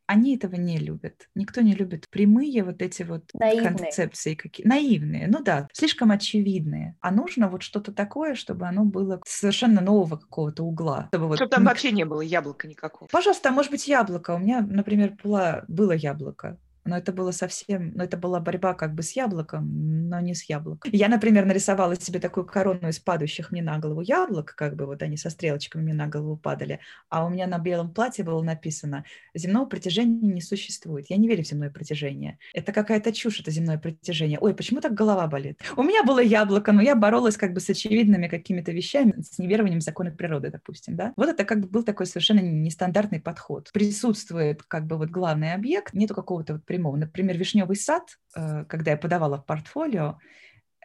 они 0.09 0.35
этого 0.35 0.55
не 0.55 0.79
любят. 0.79 1.29
Никто 1.35 1.61
не 1.61 1.75
любит 1.75 2.09
прямые 2.09 2.63
вот 2.63 2.81
эти 2.81 3.03
вот 3.03 3.29
наивные. 3.35 3.77
концепции 3.77 4.33
какие 4.33 4.65
наивные, 4.65 5.27
ну 5.27 5.43
да, 5.43 5.67
слишком 5.71 6.09
очевидные. 6.09 6.95
А 6.99 7.11
нужно 7.11 7.47
вот 7.47 7.61
что-то 7.61 7.91
такое, 7.91 8.33
чтобы 8.33 8.65
оно 8.65 8.85
было 8.85 9.21
совершенно 9.27 9.81
нового 9.81 10.17
какого-то 10.17 10.63
угла. 10.63 11.09
Чтобы, 11.09 11.27
вот 11.27 11.35
чтобы 11.35 11.51
там 11.51 11.63
вообще 11.63 11.91
не 11.91 12.05
было 12.05 12.21
яблока 12.21 12.67
никакого. 12.67 13.07
Пожалуйста, 13.11 13.49
а 13.49 13.51
может 13.51 13.69
быть 13.69 13.87
яблоко. 13.87 14.31
У 14.31 14.39
меня, 14.39 14.61
например, 14.61 15.15
было, 15.23 15.63
было 15.67 15.91
яблоко 15.91 16.57
но 16.85 16.97
это 16.97 17.11
было 17.11 17.31
совсем, 17.31 17.91
но 17.95 18.03
это 18.03 18.17
была 18.17 18.39
борьба 18.39 18.73
как 18.73 18.93
бы 18.93 19.03
с 19.03 19.15
яблоком, 19.15 20.09
но 20.09 20.19
не 20.19 20.33
с 20.33 20.43
яблоком. 20.43 20.91
Я, 20.93 21.07
например, 21.07 21.45
нарисовала 21.45 21.95
себе 21.95 22.19
такую 22.19 22.45
корону 22.45 22.89
из 22.89 22.99
падающих 22.99 23.51
мне 23.51 23.61
на 23.61 23.77
голову 23.79 24.01
яблок, 24.01 24.55
как 24.55 24.75
бы 24.75 24.85
вот 24.85 25.01
они 25.03 25.17
со 25.17 25.29
стрелочками 25.29 25.83
мне 25.83 25.93
на 25.93 26.07
голову 26.07 26.37
падали, 26.37 26.79
а 27.09 27.25
у 27.25 27.29
меня 27.29 27.47
на 27.47 27.59
белом 27.59 27.93
платье 27.93 28.23
было 28.23 28.41
написано 28.41 29.05
«Земного 29.33 29.65
притяжения 29.65 30.31
не 30.33 30.41
существует». 30.41 31.09
Я 31.09 31.17
не 31.17 31.27
верю 31.27 31.43
в 31.43 31.47
земное 31.47 31.69
притяжение. 31.69 32.37
Это 32.53 32.71
какая-то 32.71 33.11
чушь, 33.13 33.39
это 33.39 33.51
земное 33.51 33.77
притяжение. 33.77 34.39
Ой, 34.39 34.53
почему 34.53 34.81
так 34.81 34.93
голова 34.93 35.27
болит? 35.27 35.59
У 35.75 35.83
меня 35.83 36.03
было 36.03 36.19
яблоко, 36.19 36.71
но 36.71 36.81
я 36.81 36.95
боролась 36.95 37.37
как 37.37 37.53
бы 37.53 37.59
с 37.59 37.69
очевидными 37.69 38.27
какими-то 38.27 38.71
вещами, 38.71 39.13
с 39.21 39.39
неверованием 39.39 39.81
закона 39.81 40.11
природы, 40.11 40.49
допустим, 40.49 40.95
да. 40.95 41.13
Вот 41.15 41.29
это 41.29 41.43
как 41.45 41.61
бы 41.61 41.67
был 41.67 41.83
такой 41.83 42.05
совершенно 42.05 42.39
нестандартный 42.39 43.19
подход. 43.19 43.69
Присутствует 43.73 44.63
как 44.63 44.85
бы 44.87 44.97
вот 44.97 45.09
главный 45.09 45.53
объект, 45.53 45.93
нету 45.93 46.15
какого-то 46.15 46.53
вот 46.53 46.65
прямого. 46.69 46.97
Например, 46.97 47.37
вишневый 47.37 47.75
сад, 47.75 48.19
э, 48.35 48.63
когда 48.65 48.91
я 48.91 48.97
подавала 48.97 49.37
в 49.37 49.45
портфолио, 49.45 50.19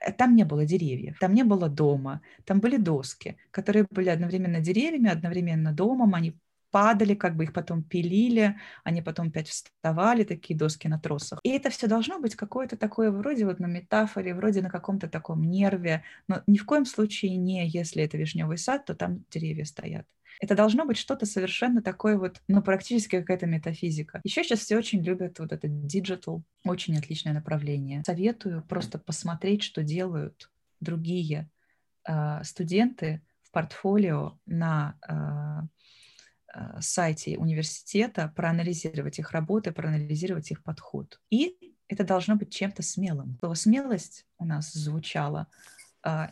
э, 0.00 0.12
там 0.12 0.34
не 0.34 0.44
было 0.44 0.64
деревьев, 0.64 1.18
там 1.20 1.34
не 1.34 1.44
было 1.44 1.68
дома, 1.68 2.20
там 2.44 2.60
были 2.60 2.78
доски, 2.78 3.36
которые 3.50 3.86
были 3.90 4.08
одновременно 4.08 4.60
деревьями, 4.60 5.10
одновременно 5.10 5.72
домом, 5.72 6.14
они 6.14 6.38
падали, 6.70 7.14
как 7.14 7.36
бы 7.36 7.44
их 7.44 7.52
потом 7.52 7.82
пилили, 7.82 8.56
они 8.82 9.02
потом 9.02 9.28
опять 9.28 9.48
вставали, 9.48 10.24
такие 10.24 10.58
доски 10.58 10.88
на 10.88 10.98
тросах. 10.98 11.38
И 11.44 11.50
это 11.50 11.70
все 11.70 11.86
должно 11.86 12.18
быть 12.18 12.34
какое-то 12.34 12.76
такое 12.76 13.10
вроде 13.10 13.44
вот 13.44 13.60
на 13.60 13.66
метафоре, 13.66 14.34
вроде 14.34 14.62
на 14.62 14.70
каком-то 14.70 15.08
таком 15.08 15.42
нерве, 15.42 16.02
но 16.28 16.42
ни 16.48 16.56
в 16.56 16.64
коем 16.64 16.86
случае 16.86 17.36
не, 17.36 17.68
если 17.68 18.02
это 18.02 18.16
вишневый 18.16 18.58
сад, 18.58 18.86
то 18.86 18.94
там 18.94 19.24
деревья 19.30 19.64
стоят. 19.64 20.06
Это 20.40 20.54
должно 20.54 20.84
быть 20.84 20.96
что-то 20.96 21.26
совершенно 21.26 21.82
такое 21.82 22.18
вот, 22.18 22.40
ну, 22.48 22.62
практически 22.62 23.20
какая-то 23.20 23.46
метафизика. 23.46 24.20
Еще 24.24 24.42
сейчас 24.42 24.60
все 24.60 24.76
очень 24.76 25.02
любят 25.02 25.38
вот 25.38 25.52
это 25.52 25.68
digital, 25.68 26.42
очень 26.64 26.96
отличное 26.98 27.32
направление. 27.32 28.02
Советую 28.06 28.62
просто 28.62 28.98
посмотреть, 28.98 29.62
что 29.62 29.82
делают 29.82 30.50
другие 30.80 31.50
э, 32.06 32.42
студенты 32.44 33.22
в 33.42 33.50
портфолио 33.50 34.38
на 34.46 34.98
э, 35.08 36.80
сайте 36.80 37.36
университета, 37.38 38.32
проанализировать 38.34 39.18
их 39.18 39.32
работы, 39.32 39.72
проанализировать 39.72 40.50
их 40.50 40.62
подход. 40.62 41.20
И 41.30 41.74
это 41.88 42.04
должно 42.04 42.36
быть 42.36 42.52
чем-то 42.52 42.82
смелым. 42.82 43.36
Слово 43.40 43.54
«смелость» 43.54 44.26
у 44.38 44.44
нас 44.44 44.72
звучало 44.72 45.48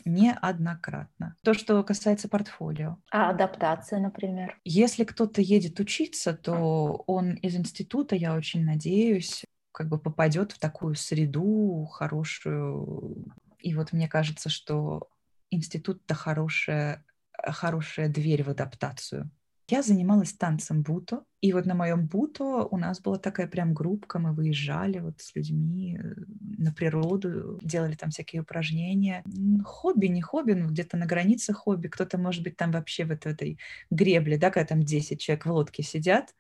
неоднократно. 0.05 1.37
То, 1.43 1.55
что 1.55 1.83
касается 1.83 2.29
портфолио. 2.29 2.99
А 3.11 3.31
адаптация, 3.31 3.99
например? 4.01 4.59
Если 4.65 5.05
кто-то 5.05 5.41
едет 5.41 5.81
учиться, 5.81 6.35
то 6.35 7.03
он 7.07 7.35
из 7.35 7.57
института, 7.57 8.15
я 8.15 8.35
очень 8.35 8.65
надеюсь, 8.65 9.45
как 9.73 9.89
бы 9.89 9.99
попадет 9.99 10.53
в 10.53 10.59
такую 10.59 10.95
среду 10.95 11.87
хорошую. 11.91 13.27
И 13.59 13.75
вот 13.75 13.93
мне 13.93 14.09
кажется, 14.09 14.49
что 14.51 15.09
институт-то 15.51 16.15
хорошая, 16.15 17.05
хорошая 17.33 18.09
дверь 18.09 18.43
в 18.45 18.51
адаптацию. 18.51 19.31
Я 19.69 19.83
занималась 19.83 20.33
танцем 20.33 20.83
буто, 20.83 21.25
и 21.41 21.53
вот 21.53 21.67
на 21.67 21.75
моем 21.75 22.07
буто 22.07 22.65
у 22.65 22.77
нас 22.77 23.01
была 23.01 23.19
такая 23.19 23.47
прям 23.47 23.75
группка, 23.75 24.19
мы 24.19 24.33
выезжали 24.33 24.99
вот 24.99 25.21
с 25.21 25.35
людьми 25.35 25.99
э, 25.99 26.15
на 26.59 26.73
природу, 26.73 27.59
делали 27.63 27.95
там 27.95 28.11
всякие 28.11 28.43
упражнения. 28.43 29.25
Хобби, 29.65 30.07
не 30.07 30.23
хобби, 30.23 30.53
ну 30.53 30.69
где-то 30.69 30.97
на 30.97 31.07
границе 31.07 31.53
хобби. 31.53 31.89
Кто-то, 31.89 32.19
может 32.19 32.43
быть, 32.43 32.57
там 32.57 32.71
вообще 32.71 33.05
вот 33.05 33.25
в 33.25 33.27
этой 33.27 33.59
гребле, 33.91 34.39
да, 34.39 34.51
когда 34.51 34.67
там 34.67 34.83
10 34.83 35.21
человек 35.21 35.47
в 35.47 35.51
лодке 35.51 35.83
сидят, 35.83 36.35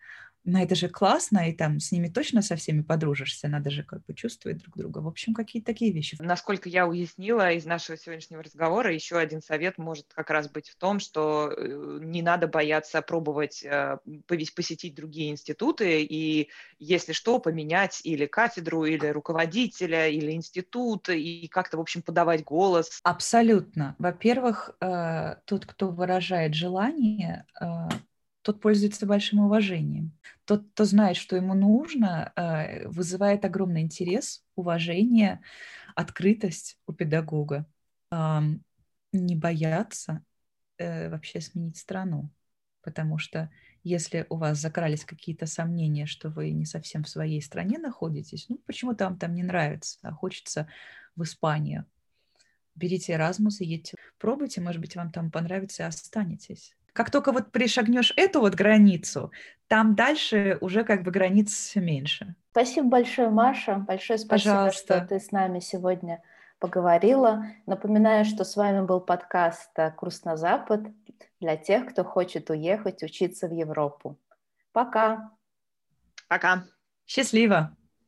но 0.44 0.60
это 0.60 0.74
же 0.74 0.88
классно, 0.88 1.48
и 1.48 1.52
там 1.52 1.78
с 1.78 1.92
ними 1.92 2.08
точно 2.08 2.42
со 2.42 2.56
всеми 2.56 2.82
подружишься, 2.82 3.48
надо 3.48 3.70
же 3.70 3.84
как 3.84 4.04
бы 4.04 4.14
чувствовать 4.14 4.58
друг 4.58 4.76
друга. 4.76 4.98
В 4.98 5.06
общем, 5.06 5.34
какие-то 5.34 5.66
такие 5.66 5.92
вещи. 5.92 6.16
Насколько 6.20 6.68
я 6.68 6.86
уяснила 6.86 7.52
из 7.52 7.64
нашего 7.64 7.96
сегодняшнего 7.96 8.42
разговора, 8.42 8.92
еще 8.92 9.18
один 9.18 9.40
совет 9.40 9.78
может 9.78 10.06
как 10.12 10.30
раз 10.30 10.48
быть 10.48 10.68
в 10.68 10.76
том, 10.76 10.98
что 10.98 11.52
э, 11.56 11.98
не 12.02 12.22
надо 12.22 12.48
бояться 12.48 13.02
пробовать 13.02 13.62
э, 13.62 13.98
посетить 14.26 14.94
другие 14.94 15.30
институты 15.30 16.02
и, 16.02 16.48
если 16.78 17.12
что, 17.12 17.38
поменять 17.38 18.00
или 18.02 18.26
кафедру, 18.26 18.84
или 18.84 19.06
руководителя, 19.06 20.08
или 20.08 20.32
институт, 20.32 21.08
и 21.08 21.46
как-то, 21.48 21.76
в 21.76 21.80
общем, 21.80 22.02
подавать 22.02 22.42
голос. 22.42 23.00
Абсолютно. 23.04 23.94
Во-первых, 23.98 24.70
э, 24.80 25.36
тот, 25.44 25.66
кто 25.66 25.88
выражает 25.88 26.54
желание, 26.54 27.46
тот 28.42 28.60
пользуется 28.60 29.06
большим 29.06 29.40
уважением. 29.40 30.12
Тот, 30.44 30.68
кто 30.72 30.84
знает, 30.84 31.16
что 31.16 31.36
ему 31.36 31.54
нужно, 31.54 32.32
э, 32.36 32.88
вызывает 32.88 33.44
огромный 33.44 33.82
интерес, 33.82 34.44
уважение, 34.56 35.40
открытость 35.94 36.78
у 36.86 36.92
педагога. 36.92 37.66
Не 39.12 39.36
бояться 39.36 40.24
э, 40.78 41.10
вообще 41.10 41.40
сменить 41.40 41.76
страну, 41.76 42.30
потому 42.82 43.18
что 43.18 43.50
если 43.84 44.26
у 44.30 44.36
вас 44.36 44.58
закрались 44.58 45.04
какие-то 45.04 45.46
сомнения, 45.46 46.06
что 46.06 46.30
вы 46.30 46.50
не 46.50 46.64
совсем 46.64 47.04
в 47.04 47.08
своей 47.08 47.42
стране 47.42 47.78
находитесь, 47.78 48.46
ну 48.48 48.58
почему-то 48.66 49.04
вам 49.04 49.18
там 49.18 49.34
не 49.34 49.42
нравится, 49.42 49.98
а 50.02 50.12
хочется 50.12 50.68
в 51.16 51.22
Испанию, 51.24 51.84
берите 52.74 53.14
Erasmus 53.14 53.56
и 53.60 53.66
едьте. 53.66 53.96
Пробуйте, 54.18 54.60
может 54.60 54.80
быть, 54.80 54.96
вам 54.96 55.10
там 55.12 55.30
понравится 55.30 55.82
и 55.82 55.86
останетесь. 55.86 56.74
Как 56.92 57.10
только 57.10 57.32
вот 57.32 57.52
пришагнешь 57.52 58.12
эту 58.16 58.40
вот 58.40 58.54
границу, 58.54 59.32
там 59.66 59.94
дальше 59.94 60.58
уже 60.60 60.84
как 60.84 61.02
бы 61.02 61.10
границ 61.10 61.74
меньше. 61.76 62.34
Спасибо 62.50 62.88
большое, 62.88 63.30
Маша. 63.30 63.76
Большое 63.76 64.18
спасибо, 64.18 64.54
Пожалуйста. 64.54 64.98
что 64.98 65.06
ты 65.06 65.20
с 65.20 65.30
нами 65.32 65.60
сегодня 65.60 66.22
поговорила. 66.58 67.46
Напоминаю, 67.66 68.24
что 68.24 68.44
с 68.44 68.56
вами 68.56 68.84
был 68.84 69.00
подкаст 69.00 69.70
«Курс 69.96 70.24
на 70.24 70.36
Запад» 70.36 70.82
для 71.40 71.56
тех, 71.56 71.86
кто 71.90 72.04
хочет 72.04 72.50
уехать 72.50 73.02
учиться 73.02 73.48
в 73.48 73.52
Европу. 73.52 74.18
Пока. 74.72 75.32
Пока. 76.28 76.64
Счастливо. 77.06 77.74